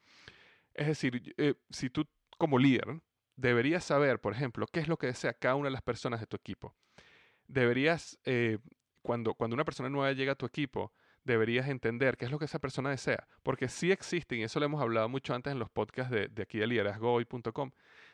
Es 0.75 0.89
decir, 0.89 1.33
eh, 1.37 1.55
si 1.71 1.91
tú 1.91 2.07
como 2.37 2.59
líder 2.59 3.01
deberías 3.41 3.85
saber, 3.85 4.21
por 4.21 4.35
ejemplo, 4.35 4.67
qué 4.67 4.81
es 4.81 4.89
lo 4.89 4.99
que 4.99 5.07
desea 5.07 5.33
cada 5.33 5.55
una 5.55 5.69
de 5.69 5.73
las 5.73 5.83
personas 5.83 6.21
de 6.21 6.27
tu 6.27 6.37
equipo. 6.37 6.75
Deberías, 7.49 8.19
eh, 8.25 8.59
cuando, 9.03 9.35
cuando 9.35 9.55
una 9.55 9.65
persona 9.65 9.89
nueva 9.89 10.13
llega 10.13 10.33
a 10.33 10.37
tu 10.37 10.47
equipo, 10.47 10.93
deberías 11.25 11.69
entender 11.69 12.17
qué 12.17 12.27
es 12.27 12.31
lo 12.31 12.39
que 12.39 12.45
esa 12.45 12.59
persona 12.59 12.91
desea. 12.91 13.27
Porque 13.43 13.69
sí 13.69 13.91
existen, 13.91 14.39
y 14.39 14.43
eso 14.45 14.61
lo 14.61 14.67
hemos 14.67 14.81
hablado 14.83 15.09
mucho 15.09 15.35
antes 15.35 15.53
en 15.53 15.59
los 15.59 15.71
podcasts 15.71 16.13
de, 16.13 16.29
de 16.29 16.43
aquí 16.43 16.59
de 16.59 16.67
liderazgohoy.com, 16.67 17.71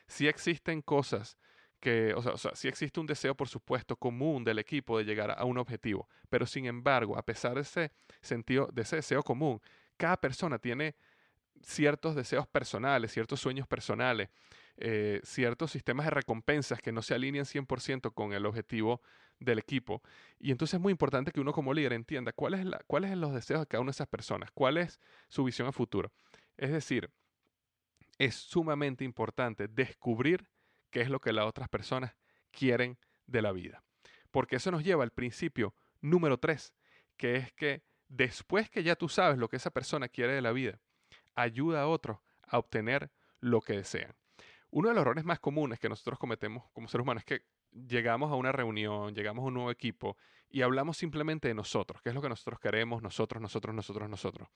sí 0.07 0.27
existen 0.27 0.81
cosas 0.81 1.37
que, 1.79 2.13
o 2.13 2.21
sea, 2.21 2.31
o 2.31 2.37
sea, 2.37 2.55
sí 2.55 2.67
existe 2.67 2.99
un 2.99 3.05
deseo, 3.05 3.35
por 3.35 3.49
supuesto, 3.49 3.95
común 3.97 4.43
del 4.43 4.59
equipo 4.59 4.97
de 4.97 5.03
llegar 5.03 5.35
a 5.37 5.43
un 5.43 5.57
objetivo. 5.57 6.07
Pero 6.29 6.45
sin 6.45 6.65
embargo, 6.65 7.17
a 7.17 7.23
pesar 7.23 7.55
de 7.55 7.61
ese 7.61 7.91
sentido, 8.21 8.69
de 8.71 8.81
ese 8.81 8.95
deseo 8.95 9.21
común, 9.23 9.61
cada 9.97 10.17
persona 10.17 10.57
tiene 10.57 10.95
ciertos 11.61 12.15
deseos 12.15 12.47
personales, 12.47 13.11
ciertos 13.11 13.39
sueños 13.39 13.67
personales, 13.67 14.29
eh, 14.77 15.21
ciertos 15.23 15.71
sistemas 15.71 16.05
de 16.05 16.11
recompensas 16.11 16.81
que 16.81 16.91
no 16.91 17.01
se 17.01 17.15
alinean 17.15 17.45
100% 17.45 18.13
con 18.13 18.33
el 18.33 18.45
objetivo 18.45 19.01
del 19.39 19.59
equipo. 19.59 20.01
Y 20.39 20.51
entonces 20.51 20.75
es 20.75 20.79
muy 20.79 20.91
importante 20.91 21.31
que 21.31 21.39
uno 21.39 21.51
como 21.53 21.73
líder 21.73 21.93
entienda 21.93 22.31
cuáles 22.31 22.61
son 22.61 23.21
los 23.21 23.33
deseos 23.33 23.61
de 23.61 23.67
cada 23.67 23.81
una 23.81 23.89
de 23.89 23.95
esas 23.95 24.07
personas, 24.07 24.51
cuál 24.51 24.77
es 24.77 24.99
su 25.29 25.43
visión 25.43 25.67
a 25.67 25.71
futuro. 25.71 26.11
Es 26.57 26.71
decir, 26.71 27.11
es 28.17 28.35
sumamente 28.35 29.03
importante 29.03 29.67
descubrir 29.67 30.47
qué 30.89 31.01
es 31.01 31.09
lo 31.09 31.19
que 31.19 31.33
las 31.33 31.45
otras 31.45 31.69
personas 31.69 32.15
quieren 32.51 32.97
de 33.25 33.41
la 33.41 33.51
vida. 33.51 33.83
Porque 34.31 34.57
eso 34.57 34.71
nos 34.71 34.83
lleva 34.83 35.03
al 35.03 35.11
principio 35.11 35.73
número 36.01 36.37
3, 36.37 36.73
que 37.15 37.35
es 37.35 37.51
que 37.53 37.83
después 38.07 38.69
que 38.69 38.83
ya 38.83 38.95
tú 38.95 39.09
sabes 39.09 39.37
lo 39.37 39.49
que 39.49 39.57
esa 39.57 39.71
persona 39.71 40.07
quiere 40.07 40.33
de 40.33 40.41
la 40.41 40.51
vida, 40.51 40.79
ayuda 41.35 41.81
a 41.81 41.87
otros 41.87 42.19
a 42.43 42.57
obtener 42.57 43.11
lo 43.39 43.61
que 43.61 43.73
desean. 43.73 44.15
Uno 44.69 44.89
de 44.89 44.95
los 44.95 45.01
errores 45.01 45.23
más 45.23 45.39
comunes 45.39 45.79
que 45.79 45.89
nosotros 45.89 46.19
cometemos 46.19 46.65
como 46.73 46.87
seres 46.87 47.03
humanos 47.03 47.21
es 47.21 47.25
que 47.25 47.45
llegamos 47.71 48.31
a 48.31 48.35
una 48.35 48.51
reunión, 48.51 49.13
llegamos 49.13 49.43
a 49.43 49.47
un 49.47 49.53
nuevo 49.53 49.71
equipo 49.71 50.17
y 50.49 50.61
hablamos 50.61 50.97
simplemente 50.97 51.47
de 51.47 51.53
nosotros, 51.53 52.01
qué 52.01 52.09
es 52.09 52.15
lo 52.15 52.21
que 52.21 52.29
nosotros 52.29 52.59
queremos, 52.59 53.01
nosotros, 53.01 53.41
nosotros, 53.41 53.73
nosotros, 53.73 54.09
nosotros. 54.09 54.49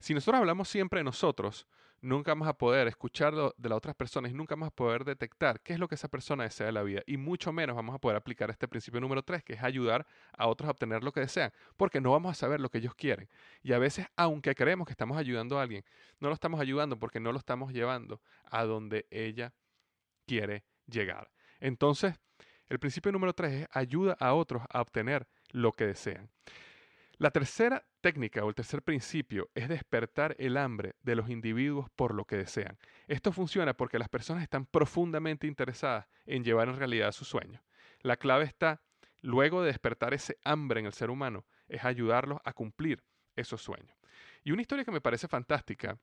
Si 0.00 0.14
nosotros 0.14 0.40
hablamos 0.40 0.68
siempre 0.68 1.00
de 1.00 1.04
nosotros, 1.04 1.66
nunca 2.04 2.32
vamos 2.32 2.48
a 2.48 2.52
poder 2.52 2.86
escucharlo 2.86 3.54
de 3.56 3.68
las 3.70 3.78
otras 3.78 3.94
personas 3.96 4.30
y 4.30 4.34
nunca 4.34 4.54
vamos 4.54 4.68
a 4.68 4.70
poder 4.70 5.04
detectar 5.04 5.60
qué 5.60 5.72
es 5.72 5.78
lo 5.78 5.88
que 5.88 5.94
esa 5.94 6.08
persona 6.08 6.44
desea 6.44 6.66
de 6.66 6.72
la 6.72 6.82
vida. 6.82 7.02
Y 7.06 7.16
mucho 7.16 7.52
menos 7.52 7.74
vamos 7.74 7.94
a 7.94 7.98
poder 7.98 8.16
aplicar 8.16 8.50
este 8.50 8.68
principio 8.68 9.00
número 9.00 9.22
tres, 9.22 9.42
que 9.42 9.54
es 9.54 9.62
ayudar 9.62 10.06
a 10.36 10.46
otros 10.46 10.68
a 10.68 10.72
obtener 10.72 11.02
lo 11.02 11.12
que 11.12 11.20
desean, 11.20 11.52
porque 11.76 12.00
no 12.00 12.12
vamos 12.12 12.32
a 12.32 12.34
saber 12.34 12.60
lo 12.60 12.70
que 12.70 12.78
ellos 12.78 12.94
quieren. 12.94 13.28
Y 13.62 13.72
a 13.72 13.78
veces, 13.78 14.06
aunque 14.16 14.54
creemos 14.54 14.86
que 14.86 14.92
estamos 14.92 15.16
ayudando 15.16 15.58
a 15.58 15.62
alguien, 15.62 15.84
no 16.20 16.28
lo 16.28 16.34
estamos 16.34 16.60
ayudando 16.60 16.98
porque 16.98 17.20
no 17.20 17.32
lo 17.32 17.38
estamos 17.38 17.72
llevando 17.72 18.20
a 18.44 18.64
donde 18.64 19.06
ella 19.10 19.54
quiere 20.26 20.64
llegar. 20.86 21.30
Entonces, 21.60 22.14
el 22.68 22.78
principio 22.78 23.12
número 23.12 23.32
tres 23.32 23.62
es 23.62 23.68
ayuda 23.72 24.16
a 24.20 24.34
otros 24.34 24.62
a 24.68 24.80
obtener 24.80 25.26
lo 25.52 25.72
que 25.72 25.86
desean. 25.86 26.30
La 27.18 27.30
tercera 27.30 27.86
técnica 28.00 28.44
o 28.44 28.48
el 28.48 28.56
tercer 28.56 28.82
principio 28.82 29.48
es 29.54 29.68
despertar 29.68 30.34
el 30.38 30.56
hambre 30.56 30.96
de 31.02 31.14
los 31.14 31.30
individuos 31.30 31.88
por 31.94 32.12
lo 32.12 32.24
que 32.24 32.36
desean. 32.36 32.76
Esto 33.06 33.30
funciona 33.30 33.74
porque 33.74 34.00
las 34.00 34.08
personas 34.08 34.42
están 34.42 34.66
profundamente 34.66 35.46
interesadas 35.46 36.08
en 36.26 36.42
llevar 36.42 36.68
en 36.68 36.76
realidad 36.76 37.12
sus 37.12 37.28
sueños. 37.28 37.62
La 38.00 38.16
clave 38.16 38.44
está, 38.44 38.82
luego 39.20 39.62
de 39.62 39.68
despertar 39.68 40.12
ese 40.12 40.38
hambre 40.44 40.80
en 40.80 40.86
el 40.86 40.92
ser 40.92 41.08
humano, 41.08 41.46
es 41.68 41.84
ayudarlos 41.84 42.40
a 42.44 42.52
cumplir 42.52 43.04
esos 43.36 43.62
sueños. 43.62 43.96
Y 44.42 44.50
una 44.50 44.62
historia 44.62 44.84
que 44.84 44.90
me 44.90 45.00
parece 45.00 45.28
fantástica 45.28 45.98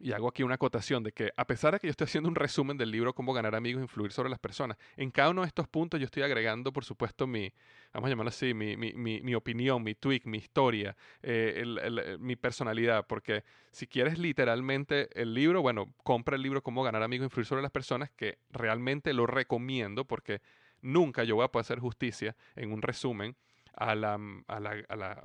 y 0.00 0.12
hago 0.12 0.28
aquí 0.28 0.42
una 0.42 0.54
acotación 0.54 1.02
de 1.02 1.12
que 1.12 1.32
a 1.36 1.46
pesar 1.46 1.74
de 1.74 1.80
que 1.80 1.88
yo 1.88 1.90
estoy 1.90 2.04
haciendo 2.04 2.28
un 2.28 2.34
resumen 2.34 2.76
del 2.76 2.90
libro 2.90 3.14
Cómo 3.14 3.32
ganar 3.32 3.54
amigos 3.54 3.80
e 3.80 3.82
influir 3.82 4.12
sobre 4.12 4.30
las 4.30 4.38
personas, 4.38 4.76
en 4.96 5.10
cada 5.10 5.30
uno 5.30 5.42
de 5.42 5.48
estos 5.48 5.66
puntos 5.68 5.98
yo 5.98 6.04
estoy 6.04 6.22
agregando, 6.22 6.72
por 6.72 6.84
supuesto, 6.84 7.26
mi, 7.26 7.52
vamos 7.92 8.06
a 8.06 8.10
llamarlo 8.10 8.28
así, 8.28 8.54
mi, 8.54 8.76
mi, 8.76 8.92
mi, 8.92 9.34
opinión, 9.34 9.82
mi 9.82 9.94
tweak, 9.94 10.26
mi 10.26 10.38
historia, 10.38 10.96
eh, 11.22 12.16
mi 12.20 12.36
personalidad, 12.36 13.06
porque 13.06 13.44
si 13.72 13.86
quieres 13.86 14.18
literalmente 14.18 15.08
el 15.20 15.34
libro, 15.34 15.62
bueno, 15.62 15.92
compra 16.04 16.36
el 16.36 16.42
libro 16.42 16.62
Cómo 16.62 16.82
ganar 16.82 17.02
amigos 17.02 17.24
e 17.24 17.26
influir 17.26 17.46
sobre 17.46 17.62
las 17.62 17.72
personas, 17.72 18.10
que 18.10 18.38
realmente 18.50 19.12
lo 19.12 19.26
recomiendo 19.26 20.04
porque 20.04 20.40
nunca 20.80 21.24
yo 21.24 21.36
voy 21.36 21.44
a 21.44 21.48
poder 21.48 21.64
hacer 21.64 21.80
justicia 21.80 22.36
en 22.54 22.72
un 22.72 22.82
resumen 22.82 23.36
a 23.74 23.94
la, 23.94 24.18
a 24.46 24.60
la, 24.60 24.76
a 24.88 24.96
la 24.96 25.22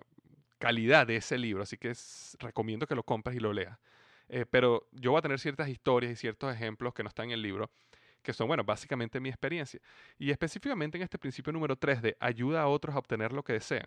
calidad 0.57 1.05
de 1.05 1.17
ese 1.17 1.37
libro, 1.37 1.63
así 1.63 1.77
que 1.77 1.93
recomiendo 2.39 2.87
que 2.87 2.95
lo 2.95 3.03
compres 3.03 3.35
y 3.35 3.39
lo 3.39 3.53
leas. 3.53 3.77
Eh, 4.29 4.45
pero 4.49 4.87
yo 4.91 5.11
voy 5.11 5.19
a 5.19 5.21
tener 5.21 5.39
ciertas 5.39 5.69
historias 5.69 6.11
y 6.11 6.15
ciertos 6.15 6.53
ejemplos 6.53 6.93
que 6.93 7.03
no 7.03 7.09
están 7.09 7.25
en 7.25 7.31
el 7.31 7.41
libro, 7.41 7.69
que 8.21 8.33
son, 8.33 8.47
bueno, 8.47 8.63
básicamente 8.63 9.19
mi 9.19 9.29
experiencia. 9.29 9.79
Y 10.17 10.31
específicamente 10.31 10.97
en 10.97 11.03
este 11.03 11.19
principio 11.19 11.51
número 11.51 11.75
3 11.75 12.01
de 12.01 12.17
ayuda 12.19 12.61
a 12.61 12.67
otros 12.67 12.95
a 12.95 12.99
obtener 12.99 13.33
lo 13.33 13.43
que 13.43 13.53
desean. 13.53 13.85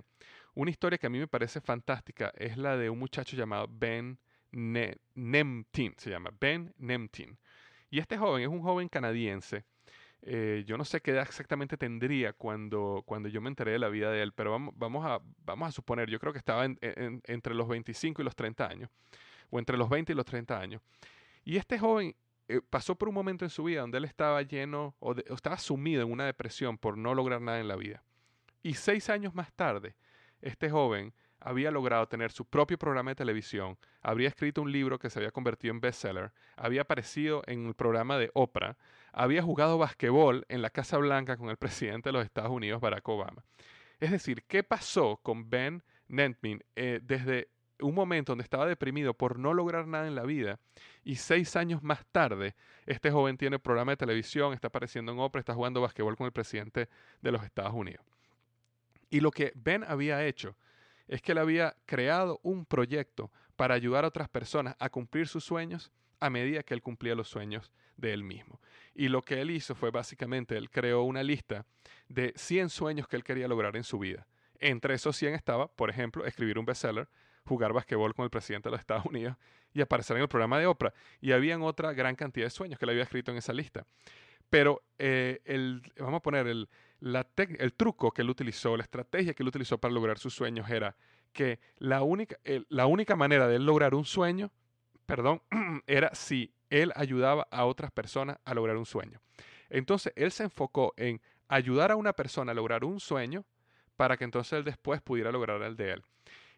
Una 0.55 0.71
historia 0.71 0.99
que 0.99 1.07
a 1.07 1.11
mí 1.11 1.19
me 1.19 1.27
parece 1.27 1.61
fantástica 1.61 2.33
es 2.37 2.57
la 2.57 2.77
de 2.77 2.91
un 2.91 2.99
muchacho 2.99 3.37
llamado 3.37 3.67
Ben 3.71 4.19
Nemtin, 4.53 5.95
se 5.97 6.11
llama 6.11 6.31
Ben 6.39 6.73
Nemtin. 6.79 7.39
Y 7.91 7.99
este 7.99 8.19
joven 8.19 8.43
es 8.43 8.49
un 8.49 8.63
joven 8.63 8.89
canadiense. 8.89 9.65
Eh, 10.23 10.65
yo 10.67 10.77
no 10.77 10.85
sé 10.85 11.01
qué 11.01 11.13
edad 11.13 11.23
exactamente 11.23 11.77
tendría 11.77 12.33
cuando, 12.33 13.03
cuando 13.07 13.29
yo 13.29 13.41
me 13.41 13.49
enteré 13.49 13.73
de 13.73 13.79
la 13.79 13.89
vida 13.89 14.11
de 14.11 14.23
él, 14.23 14.33
pero 14.33 14.51
vamos, 14.51 14.75
vamos, 14.77 15.07
a, 15.07 15.21
vamos 15.45 15.69
a 15.69 15.73
suponer, 15.73 16.11
yo 16.11 16.19
creo 16.19 16.33
que 16.33 16.39
estaba 16.39 16.65
entre 16.65 17.55
los 17.55 17.69
25 17.69 18.23
y 18.23 18.25
los 18.25 18.35
30 18.35 18.67
años 18.67 18.91
o 19.51 19.59
entre 19.59 19.77
los 19.77 19.89
20 19.89 20.13
y 20.13 20.17
los 20.17 20.25
30 20.25 20.59
años. 20.59 20.83
Y 21.45 21.57
este 21.57 21.79
joven 21.79 22.15
eh, 22.49 22.61
pasó 22.71 22.95
por 22.95 23.09
un 23.09 23.15
momento 23.15 23.45
en 23.45 23.51
su 23.51 23.65
vida 23.65 23.81
donde 23.81 23.99
él 23.99 24.05
estaba 24.05 24.41
lleno 24.43 24.95
o, 25.01 25.15
estaba 25.15 25.59
sumido 25.59 26.03
en 26.03 26.13
una 26.13 26.27
depresión 26.27 26.79
por 26.79 26.97
no 26.97 27.15
lograr 27.15 27.41
nada 27.41 27.61
en 27.61 27.69
la 27.69 27.77
vida. 27.77 28.03
Y 28.63 28.75
seis 28.75 29.11
años 29.11 29.35
más 29.35 29.53
tarde, 29.53 29.97
este 30.41 30.71
joven 30.71 31.13
había 31.41 31.71
logrado 31.71 32.09
tener 32.09 32.33
su 32.33 32.45
propio 32.45 32.79
programa 32.79 33.11
de 33.11 33.17
televisión, 33.17 33.79
habría 34.01 34.29
escrito 34.29 34.63
un 34.63 34.73
libro 34.73 34.99
que 34.99 35.11
se 35.11 35.19
había 35.19 35.31
convertido 35.31 35.73
en 35.73 35.81
bestseller, 35.81 36.33
había 36.57 36.83
aparecido 36.83 37.43
en 37.47 37.67
el 37.67 37.75
programa 37.75 38.19
de 38.19 38.31
Oprah, 38.35 38.77
había 39.13 39.43
jugado 39.43 39.79
basquetbol 39.79 40.45
en 40.49 40.63
la 40.63 40.71
Casa 40.71 40.99
Blanca 40.99 41.37
con 41.37 41.51
el 41.51 41.57
presidente 41.59 42.09
de 42.09 42.13
los 42.15 42.25
Estados 42.25 42.51
Unidos, 42.51 42.81
Barack 42.81 43.09
Obama. 43.09 43.45
Es 44.01 44.11
decir, 44.11 44.45
¿qué 44.45 44.63
pasó 44.63 45.19
con 45.23 45.49
Ben 45.49 45.83
Nentmin 46.09 46.63
eh, 46.75 47.01
desde 47.03 47.49
un 47.81 47.95
momento 47.95 48.33
donde 48.33 48.45
estaba 48.45 48.67
deprimido 48.67 49.15
por 49.15 49.39
no 49.39 49.55
lograr 49.55 49.87
nada 49.87 50.07
en 50.07 50.15
la 50.15 50.25
vida 50.25 50.59
y 51.05 51.17
seis 51.17 51.57
años 51.57 51.83
más 51.83 52.05
tarde 52.07 52.55
este 52.87 53.11
joven 53.11 53.37
tiene 53.37 53.59
programa 53.59 53.93
de 53.93 53.97
televisión, 53.97 54.53
está 54.53 54.69
apareciendo 54.69 55.13
en 55.13 55.19
Oprah, 55.19 55.41
está 55.41 55.55
jugando 55.55 55.81
basquetbol 55.81 56.17
con 56.17 56.27
el 56.27 56.33
presidente 56.33 56.89
de 57.21 57.33
los 57.33 57.43
Estados 57.43 57.75
Unidos. 57.75 58.05
Y 59.11 59.21
lo 59.21 59.31
que 59.31 59.53
Ben 59.57 59.85
había 59.85 60.25
hecho 60.25 60.57
es 61.09 61.21
que 61.23 61.33
él 61.33 61.39
había 61.39 61.77
creado 61.85 62.41
un 62.43 62.65
proyecto 62.65 63.31
para 63.57 63.75
ayudar 63.75 64.05
a 64.05 64.09
otras 64.09 64.29
personas 64.29 64.77
a 64.79 64.89
cumplir 64.89 65.29
sus 65.29 65.45
sueños 65.45 65.93
a 66.21 66.31
medida 66.31 66.63
que 66.63 66.75
él 66.75 66.83
cumplía 66.83 67.15
los 67.15 67.29
sueños 67.29 67.73
de 67.97 68.13
él 68.13 68.25
mismo. 68.25 68.61
Y 68.95 69.09
lo 69.09 69.23
que 69.23 69.41
él 69.41 69.51
hizo 69.51 69.75
fue 69.75 69.91
básicamente, 69.91 70.57
él 70.57 70.71
creó 70.71 71.03
una 71.03 71.23
lista 71.23 71.67
de 72.09 72.33
100 72.37 72.71
sueños 72.71 73.09
que 73.09 73.17
él 73.17 73.25
quería 73.25 73.49
lograr 73.49 73.77
en 73.77 73.85
su 73.85 73.99
vida. 73.99 74.27
Entre 74.59 74.95
esos 74.95 75.17
100 75.17 75.35
estaba, 75.35 75.69
por 75.69 75.91
ejemplo, 75.91 76.25
escribir 76.25 76.59
un 76.59 76.65
bestseller, 76.65 77.09
jugar 77.47 77.73
basquetbol 77.73 78.15
con 78.15 78.25
el 78.25 78.31
presidente 78.31 78.69
de 78.69 78.73
los 78.73 78.81
Estados 78.81 79.07
Unidos 79.07 79.37
y 79.73 79.81
aparecer 79.81 80.17
en 80.17 80.23
el 80.23 80.29
programa 80.29 80.59
de 80.59 80.67
Oprah. 80.67 80.93
Y 81.21 81.33
habían 81.33 81.63
otra 81.63 81.93
gran 81.93 82.17
cantidad 82.17 82.47
de 82.47 82.51
sueños 82.51 82.79
que 82.79 82.85
él 82.85 82.91
había 82.91 83.03
escrito 83.03 83.31
en 83.31 83.39
esa 83.39 83.53
lista. 83.53 83.87
Pero 84.51 84.83
eh, 84.99 85.41
el, 85.45 85.83
vamos 85.99 86.19
a 86.19 86.23
poner 86.23 86.47
el, 86.47 86.69
la 87.01 87.27
el 87.37 87.73
truco 87.75 88.13
que 88.13 88.23
él 88.23 88.31
utilizó, 88.31 88.77
la 88.77 88.85
estrategia 88.85 89.35
que 89.35 89.43
él 89.43 89.49
utilizó 89.49 89.79
para 89.79 89.93
lograr 89.93 90.19
sus 90.19 90.35
sueños 90.35 90.71
era 90.71 90.97
que 91.33 91.59
la 91.79 92.03
única, 92.03 92.37
la 92.69 92.87
única 92.87 93.17
manera 93.17 93.47
de 93.49 93.57
él 93.57 93.67
lograr 93.67 93.95
un 93.95 94.05
sueño, 94.05 94.51
perdón, 95.05 95.43
era 95.87 96.15
si 96.15 96.53
él 96.71 96.93
ayudaba 96.97 97.47
a 97.51 97.65
otras 97.65 97.91
personas 97.91 98.39
a 98.45 98.55
lograr 98.55 98.77
un 98.77 98.87
sueño. 98.87 99.21
Entonces 99.69 100.13
él 100.17 100.33
se 100.33 100.45
enfocó 100.45 100.95
en 100.97 101.21
ayudar 101.49 101.91
a 101.93 101.97
una 101.97 102.13
persona 102.13 102.53
a 102.53 102.55
lograr 102.55 102.85
un 102.85 103.01
sueño 103.01 103.45
para 103.97 104.17
que 104.17 104.25
entonces 104.25 104.53
él 104.55 104.65
después 104.65 105.01
pudiera 105.01 105.33
lograr 105.33 105.63
el 105.63 105.77
de 105.77 105.93
él. 105.93 106.03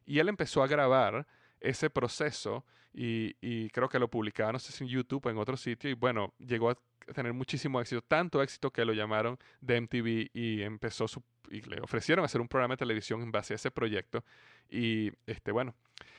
Y 0.09 0.21
él 0.21 0.29
empezó 0.31 0.62
a 0.62 0.66
grabar 0.66 1.27
ese 1.61 1.90
proceso 1.90 2.64
y, 2.94 3.68
creo 3.68 3.90
que 3.90 3.99
lo 3.99 4.09
publicaba, 4.09 4.53
no 4.53 4.59
sé 4.59 4.73
si 4.73 4.83
en 4.83 4.88
YouTube 4.88 5.27
o 5.27 5.31
en 5.31 5.37
otro 5.37 5.57
sitio, 5.57 5.90
y 5.90 5.92
bueno, 5.92 6.33
llegó 6.38 6.71
a 6.71 6.79
tener 7.12 7.35
muchísimo 7.35 7.79
éxito, 7.79 8.01
tanto 8.01 8.42
éxito 8.42 8.71
que 8.71 8.87
lo 8.87 8.94
llamaron 8.94 9.38
de 9.61 9.81
MTV 9.83 10.31
y 10.33 10.62
empezó 10.62 11.07
su, 11.07 11.23
y 11.51 11.61
le 11.61 11.81
ofrecieron 11.83 12.25
hacer 12.25 12.40
un 12.40 12.49
programa 12.49 12.73
de 12.73 12.79
televisión 12.79 13.21
en 13.21 13.31
base 13.31 13.53
a 13.53 13.57
ese 13.57 13.71
proyecto 13.71 14.25
y 14.71 15.12
este 15.27 15.53
bueno, 15.53 15.75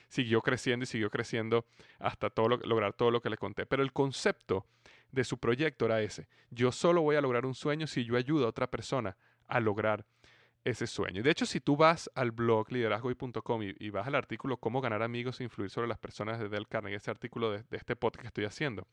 siguió 0.08 0.40
creciendo 0.40 0.84
y 0.84 0.86
siguió 0.86 1.10
creciendo 1.10 1.66
hasta 1.98 2.32
lograr 2.64 2.92
todo 2.92 3.10
lo 3.10 3.20
que 3.20 3.28
le 3.28 3.36
conté, 3.36 3.66
pero 3.66 3.82
el 3.82 3.92
concepto 3.92 4.66
de 5.10 5.24
su 5.24 5.38
proyecto 5.38 5.86
era 5.86 6.00
ese, 6.00 6.28
yo 6.50 6.70
solo 6.70 7.02
voy 7.02 7.16
a 7.16 7.20
lograr 7.20 7.44
un 7.44 7.54
sueño 7.54 7.88
si 7.88 8.04
yo 8.04 8.16
ayudo 8.16 8.46
a 8.46 8.50
otra 8.50 8.70
persona 8.70 9.16
a 9.48 9.58
lograr 9.58 10.06
ese 10.64 10.86
sueño. 10.86 11.22
De 11.22 11.30
hecho, 11.30 11.46
si 11.46 11.60
tú 11.60 11.76
vas 11.76 12.10
al 12.14 12.30
blog 12.32 12.70
liderazgoy.com 12.70 13.62
y, 13.62 13.90
vas 13.90 14.06
al 14.06 14.14
artículo 14.14 14.58
Cómo 14.58 14.80
ganar 14.80 15.02
amigos 15.02 15.40
e 15.40 15.44
influir 15.44 15.70
sobre 15.70 15.88
las 15.88 15.98
personas 15.98 16.38
de 16.38 16.48
Del 16.48 16.68
Carnegie, 16.68 16.96
ese 16.96 17.10
artículo 17.10 17.50
de, 17.50 17.64
de, 17.70 17.76
este 17.76 17.96
podcast 17.96 18.22
que 18.22 18.28
estoy 18.28 18.44
haciendo, 18.44 18.86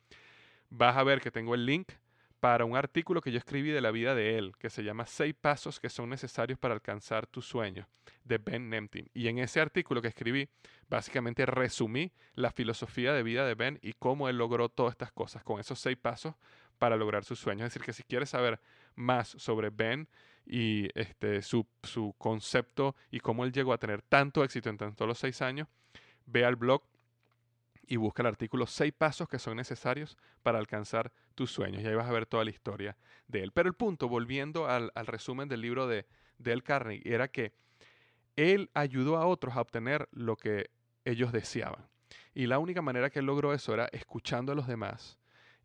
vas 0.69 0.95
a 0.97 1.03
ver 1.03 1.21
que 1.21 1.31
tengo 1.31 1.55
el 1.55 1.65
link 1.65 1.91
para 2.39 2.65
un 2.65 2.75
artículo 2.75 3.21
que 3.21 3.31
yo 3.31 3.39
escribí 3.39 3.71
de 3.71 3.81
la 3.81 3.91
vida 3.91 4.13
de 4.13 4.37
él, 4.37 4.53
que 4.59 4.69
se 4.69 4.83
llama 4.83 5.05
Seis 5.07 5.33
pasos 5.33 5.79
que 5.79 5.89
son 5.89 6.09
necesarios 6.09 6.59
para 6.59 6.75
alcanzar 6.75 7.25
tus 7.25 7.47
sueños, 7.47 7.87
de 8.23 8.37
Ben 8.37 8.69
Nemtin. 8.69 9.09
Y 9.13 9.27
en 9.27 9.39
ese 9.39 9.59
artículo 9.59 10.01
que 10.01 10.07
escribí, 10.07 10.47
básicamente 10.87 11.45
resumí 11.45 12.11
la 12.35 12.51
filosofía 12.51 13.13
de 13.13 13.23
vida 13.23 13.45
de 13.45 13.55
Ben 13.55 13.79
y 13.81 13.93
cómo 13.93 14.29
él 14.29 14.37
logró 14.37 14.69
todas 14.69 14.91
estas 14.91 15.11
cosas 15.11 15.43
con 15.43 15.59
esos 15.59 15.79
seis 15.79 15.97
pasos 15.97 16.35
para 16.77 16.95
lograr 16.95 17.23
sus 17.25 17.39
sueños. 17.39 17.65
Es 17.65 17.73
decir, 17.73 17.85
que 17.85 17.93
si 17.93 18.03
quieres 18.03 18.29
saber 18.29 18.59
más 18.95 19.29
sobre 19.29 19.71
Ben 19.71 20.07
y 20.47 20.87
este, 20.95 21.41
su, 21.41 21.67
su 21.83 22.15
concepto 22.17 22.95
y 23.11 23.19
cómo 23.19 23.43
él 23.43 23.51
llegó 23.51 23.73
a 23.73 23.77
tener 23.77 24.01
tanto 24.01 24.43
éxito 24.43 24.69
en 24.69 24.77
tanto 24.77 25.05
los 25.05 25.19
seis 25.19 25.41
años, 25.41 25.67
ve 26.25 26.45
al 26.45 26.55
blog 26.55 26.83
y 27.85 27.97
busca 27.97 28.21
el 28.21 28.27
artículo 28.27 28.65
seis 28.65 28.93
pasos 28.93 29.27
que 29.27 29.39
son 29.39 29.57
necesarios 29.57 30.17
para 30.43 30.59
alcanzar 30.59 31.11
tus 31.35 31.51
sueños. 31.51 31.83
Y 31.83 31.87
ahí 31.87 31.95
vas 31.95 32.07
a 32.07 32.13
ver 32.13 32.25
toda 32.25 32.43
la 32.43 32.49
historia 32.49 32.97
de 33.27 33.43
él. 33.43 33.51
Pero 33.51 33.67
el 33.69 33.75
punto, 33.75 34.07
volviendo 34.07 34.67
al, 34.67 34.91
al 34.95 35.07
resumen 35.07 35.47
del 35.47 35.61
libro 35.61 35.87
de 35.87 36.05
Dale 36.37 36.61
Carnegie, 36.61 37.13
era 37.13 37.27
que 37.29 37.53
él 38.35 38.69
ayudó 38.73 39.17
a 39.17 39.25
otros 39.25 39.55
a 39.55 39.61
obtener 39.61 40.07
lo 40.11 40.37
que 40.37 40.69
ellos 41.05 41.31
deseaban. 41.31 41.87
Y 42.33 42.45
la 42.45 42.59
única 42.59 42.81
manera 42.81 43.09
que 43.09 43.19
él 43.19 43.25
logró 43.25 43.53
eso 43.53 43.73
era 43.73 43.87
escuchando 43.91 44.51
a 44.51 44.55
los 44.55 44.67
demás, 44.67 45.17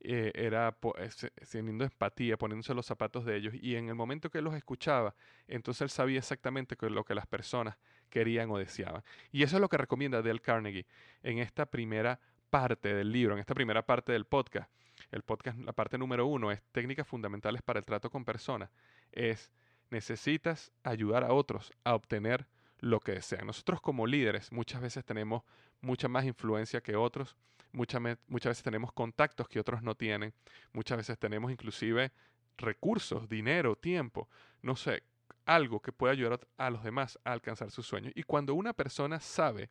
eh, 0.04 0.32
era 0.34 0.76
eh, 0.98 1.10
teniendo 1.50 1.84
empatía, 1.84 2.36
poniéndose 2.36 2.74
los 2.74 2.86
zapatos 2.86 3.24
de 3.24 3.36
ellos. 3.36 3.54
Y 3.54 3.76
en 3.76 3.88
el 3.88 3.94
momento 3.94 4.30
que 4.30 4.42
los 4.42 4.54
escuchaba, 4.54 5.14
entonces 5.46 5.82
él 5.82 5.90
sabía 5.90 6.18
exactamente 6.18 6.76
lo 6.80 7.04
que 7.04 7.14
las 7.14 7.26
personas 7.26 7.78
querían 8.10 8.50
o 8.50 8.58
deseaban. 8.58 9.02
Y 9.30 9.42
eso 9.42 9.56
es 9.56 9.60
lo 9.60 9.68
que 9.68 9.76
recomienda 9.76 10.22
Dale 10.22 10.40
Carnegie 10.40 10.86
en 11.22 11.38
esta 11.38 11.66
primera 11.66 12.18
parte 12.50 12.94
del 12.94 13.12
libro, 13.12 13.34
en 13.34 13.40
esta 13.40 13.54
primera 13.54 13.86
parte 13.86 14.12
del 14.12 14.24
podcast. 14.24 14.70
El 15.10 15.22
podcast, 15.22 15.58
la 15.58 15.72
parte 15.72 15.98
número 15.98 16.26
uno, 16.26 16.50
es 16.52 16.62
técnicas 16.72 17.06
fundamentales 17.06 17.62
para 17.62 17.78
el 17.78 17.84
trato 17.84 18.10
con 18.10 18.24
personas. 18.24 18.70
Es 19.12 19.50
necesitas 19.90 20.72
ayudar 20.82 21.22
a 21.22 21.32
otros 21.32 21.72
a 21.84 21.94
obtener 21.94 22.46
lo 22.82 23.00
que 23.00 23.12
desean. 23.12 23.46
Nosotros 23.46 23.80
como 23.80 24.06
líderes 24.06 24.52
muchas 24.52 24.82
veces 24.82 25.04
tenemos 25.04 25.44
mucha 25.80 26.08
más 26.08 26.24
influencia 26.24 26.82
que 26.82 26.96
otros, 26.96 27.36
muchas, 27.72 28.02
muchas 28.26 28.50
veces 28.50 28.64
tenemos 28.64 28.92
contactos 28.92 29.48
que 29.48 29.60
otros 29.60 29.82
no 29.82 29.94
tienen, 29.94 30.34
muchas 30.72 30.98
veces 30.98 31.18
tenemos 31.18 31.50
inclusive 31.50 32.12
recursos, 32.58 33.28
dinero, 33.28 33.76
tiempo, 33.76 34.28
no 34.62 34.74
sé, 34.74 35.04
algo 35.46 35.80
que 35.80 35.92
pueda 35.92 36.12
ayudar 36.12 36.40
a 36.58 36.70
los 36.70 36.82
demás 36.82 37.18
a 37.24 37.32
alcanzar 37.32 37.70
sus 37.70 37.86
sueños. 37.86 38.12
Y 38.16 38.24
cuando 38.24 38.54
una 38.54 38.72
persona 38.72 39.20
sabe 39.20 39.70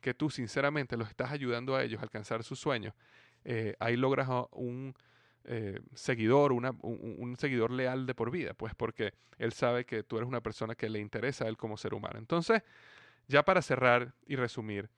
que 0.00 0.14
tú 0.14 0.30
sinceramente 0.30 0.96
los 0.96 1.08
estás 1.08 1.32
ayudando 1.32 1.74
a 1.74 1.82
ellos 1.82 2.00
a 2.00 2.04
alcanzar 2.04 2.44
sus 2.44 2.60
sueños, 2.60 2.94
eh, 3.44 3.74
ahí 3.80 3.96
logras 3.96 4.28
un 4.52 4.94
eh, 5.44 5.80
seguidor, 5.94 6.52
un, 6.52 6.66
un, 6.82 7.36
seguidor 7.36 7.70
leal 7.70 8.06
de 8.06 8.14
por 8.14 8.30
vida, 8.30 8.54
pues 8.54 8.74
porque 8.74 9.14
él 9.38 9.52
sabe 9.52 9.84
que 9.84 10.02
tú 10.02 10.16
eres 10.16 10.28
una 10.28 10.40
persona 10.40 10.74
que 10.74 10.88
le 10.88 11.00
interesa 11.00 11.44
a 11.44 11.48
él 11.48 11.56
como 11.56 11.76
ser 11.76 11.94
humano. 11.94 12.18
Entonces, 12.18 12.62
ya 13.26 13.44
para 13.44 13.62
cerrar 13.62 14.14
y 14.26 14.36
resumir, 14.36 14.88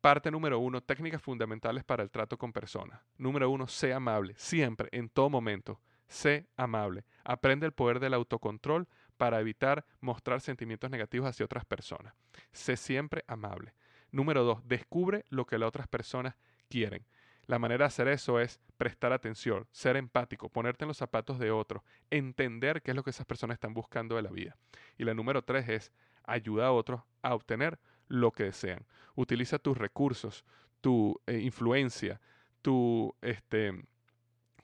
parte 0.00 0.30
número 0.30 0.58
uno, 0.58 0.82
técnicas 0.82 1.22
fundamentales 1.22 1.84
para 1.84 2.02
el 2.02 2.10
trato 2.10 2.36
con 2.36 2.52
personas. 2.52 3.00
Número 3.16 3.48
uno, 3.50 3.66
sé 3.66 3.92
amable, 3.92 4.34
siempre, 4.36 4.88
en 4.92 5.08
todo 5.08 5.30
momento. 5.30 5.80
Sé 6.06 6.46
amable. 6.56 7.04
Aprende 7.24 7.64
el 7.64 7.72
poder 7.72 7.98
del 7.98 8.14
autocontrol 8.14 8.86
para 9.16 9.40
evitar 9.40 9.86
mostrar 10.00 10.40
sentimientos 10.40 10.90
negativos 10.90 11.28
hacia 11.28 11.46
otras 11.46 11.64
personas. 11.64 12.14
Sé 12.52 12.76
siempre 12.76 13.24
amable. 13.26 13.74
Número 14.10 14.44
dos, 14.44 14.60
descubre 14.68 15.24
lo 15.30 15.46
que 15.46 15.58
las 15.58 15.68
otras 15.68 15.88
personas 15.88 16.34
quieren. 16.68 17.06
La 17.46 17.58
manera 17.58 17.84
de 17.84 17.88
hacer 17.88 18.08
eso 18.08 18.40
es 18.40 18.60
prestar 18.76 19.12
atención, 19.12 19.66
ser 19.70 19.96
empático, 19.96 20.48
ponerte 20.48 20.84
en 20.84 20.88
los 20.88 20.96
zapatos 20.96 21.38
de 21.38 21.50
otro, 21.50 21.84
entender 22.10 22.82
qué 22.82 22.92
es 22.92 22.96
lo 22.96 23.02
que 23.02 23.10
esas 23.10 23.26
personas 23.26 23.56
están 23.56 23.74
buscando 23.74 24.16
de 24.16 24.22
la 24.22 24.30
vida. 24.30 24.56
Y 24.98 25.04
la 25.04 25.14
número 25.14 25.42
tres 25.42 25.68
es 25.68 25.92
ayuda 26.24 26.66
a 26.66 26.72
otros 26.72 27.02
a 27.22 27.34
obtener 27.34 27.78
lo 28.08 28.30
que 28.30 28.44
desean. 28.44 28.86
Utiliza 29.14 29.58
tus 29.58 29.76
recursos, 29.76 30.44
tu 30.80 31.20
eh, 31.26 31.38
influencia, 31.38 32.20
tu 32.62 33.14
este, 33.20 33.84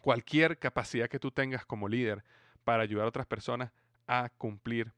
cualquier 0.00 0.58
capacidad 0.58 1.08
que 1.08 1.18
tú 1.18 1.30
tengas 1.30 1.64
como 1.64 1.88
líder 1.88 2.24
para 2.64 2.82
ayudar 2.82 3.04
a 3.04 3.08
otras 3.08 3.26
personas 3.26 3.72
a 4.06 4.30
cumplir 4.38 4.92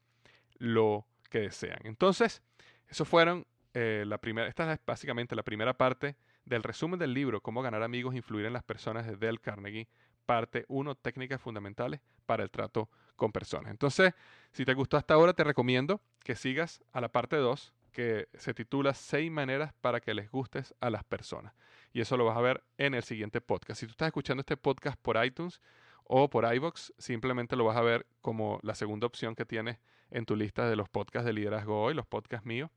lo 0.58 1.06
que 1.28 1.40
desean. 1.40 1.80
Entonces, 1.84 2.42
eso 2.88 3.04
fueron 3.04 3.46
eh, 3.74 4.04
la 4.06 4.18
primera, 4.18 4.48
esta 4.48 4.72
es 4.72 4.80
básicamente 4.84 5.34
la 5.34 5.42
primera 5.42 5.72
parte 5.72 6.16
del 6.44 6.62
resumen 6.62 6.98
del 6.98 7.14
libro 7.14 7.40
Cómo 7.40 7.62
ganar 7.62 7.83
amigos 7.83 8.14
e 8.14 8.18
influir 8.18 8.46
en 8.46 8.52
las 8.52 8.62
personas 8.62 9.07
de 9.07 9.16
Dale 9.16 9.38
Carnegie, 9.38 9.88
parte 10.26 10.64
1, 10.68 10.94
técnicas 10.96 11.40
fundamentales 11.40 12.00
para 12.26 12.42
el 12.42 12.50
trato 12.50 12.88
con 13.16 13.33
personas. 13.33 13.70
Entonces, 13.70 14.14
si 14.52 14.64
te 14.64 14.74
gustó 14.74 14.96
hasta 14.96 15.14
ahora, 15.14 15.33
te 15.33 15.44
recomiendo 15.44 16.00
que 16.24 16.35
sigas 16.35 16.83
a 16.92 17.00
la 17.00 17.11
parte 17.11 17.37
2, 17.37 17.74
que 17.92 18.28
se 18.35 18.55
titula 18.55 18.94
Seis 18.94 19.31
maneras 19.31 19.72
para 19.81 20.00
que 20.00 20.14
les 20.14 20.31
gustes 20.31 20.74
a 20.81 20.90
las 20.90 21.05
personas. 21.05 21.55
Y 21.92 22.00
eso 22.00 22.16
lo 22.16 22.24
vas 22.24 22.37
a 22.37 22.40
ver 22.40 22.64
en 22.78 22.94
el 22.94 23.02
siguiente 23.02 23.40
podcast. 23.40 23.81
Si 23.81 23.87
tú 23.87 23.92
estás 23.92 24.07
escuchando 24.07 24.40
este 24.40 24.57
podcast 24.57 24.98
por 25.00 25.22
iTunes 25.24 25.61
o 26.05 26.31
por 26.31 26.52
iVoox, 26.52 26.92
simplemente 26.98 27.55
lo 27.55 27.64
vas 27.64 27.76
a 27.76 27.83
ver 27.83 28.07
como 28.20 28.59
la 28.62 28.74
segunda 28.74 29.07
opción 29.07 29.35
que 29.35 29.44
tienes 29.44 29.78
en 30.11 30.24
tu 30.24 30.37
lista 30.37 30.68
de 30.68 30.76
los 30.76 30.88
podcasts 30.88 31.26
de 31.26 31.33
liderazgo 31.33 31.83
hoy, 31.83 31.94
los 31.94 32.07
podcasts 32.07 32.46
míos. 32.46 32.70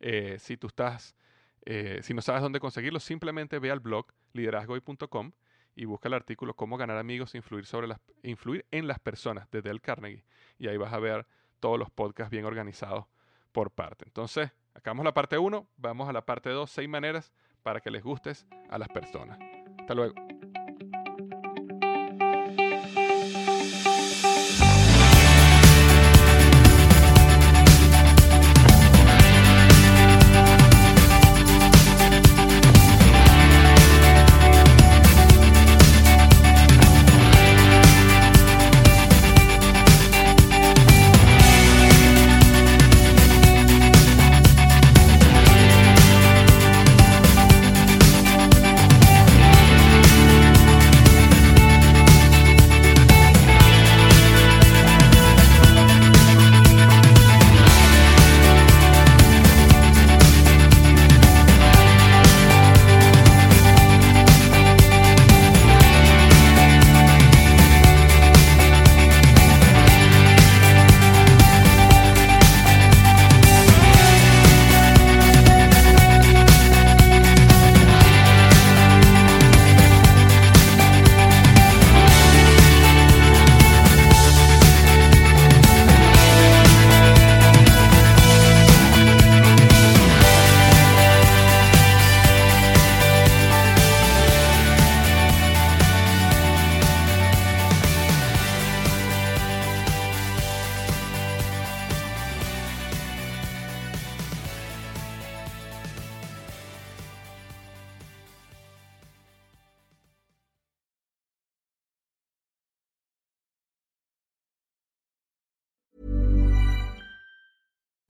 Eh, 0.00 0.36
si 0.38 0.56
tú 0.56 0.66
estás, 0.66 1.14
eh, 1.64 2.00
si 2.02 2.14
no 2.14 2.22
sabes 2.22 2.42
dónde 2.42 2.60
conseguirlo, 2.60 3.00
simplemente 3.00 3.58
ve 3.58 3.70
al 3.70 3.80
blog 3.80 4.06
liderazgohoy.com 4.32 5.32
y 5.74 5.84
busca 5.84 6.08
el 6.08 6.14
artículo 6.14 6.54
Cómo 6.54 6.76
ganar 6.76 6.98
amigos 6.98 7.34
e 7.34 7.38
influir, 7.38 7.66
sobre 7.66 7.86
las, 7.86 8.00
influir 8.22 8.66
en 8.70 8.86
las 8.86 8.98
personas 8.98 9.50
de 9.50 9.62
Dale 9.62 9.80
Carnegie. 9.80 10.24
Y 10.58 10.68
ahí 10.68 10.76
vas 10.76 10.92
a 10.92 10.98
ver 10.98 11.26
todos 11.60 11.78
los 11.78 11.90
podcasts 11.90 12.30
bien 12.30 12.44
organizados 12.44 13.06
por 13.52 13.70
parte. 13.70 14.04
Entonces, 14.06 14.50
acabamos 14.74 15.04
la 15.04 15.14
parte 15.14 15.38
1, 15.38 15.68
vamos 15.76 16.08
a 16.08 16.12
la 16.12 16.24
parte 16.24 16.50
2, 16.50 16.70
seis 16.70 16.88
maneras 16.88 17.32
para 17.62 17.80
que 17.80 17.90
les 17.90 18.02
gustes 18.02 18.46
a 18.68 18.78
las 18.78 18.88
personas. 18.88 19.38
Hasta 19.78 19.94
luego. 19.94 20.31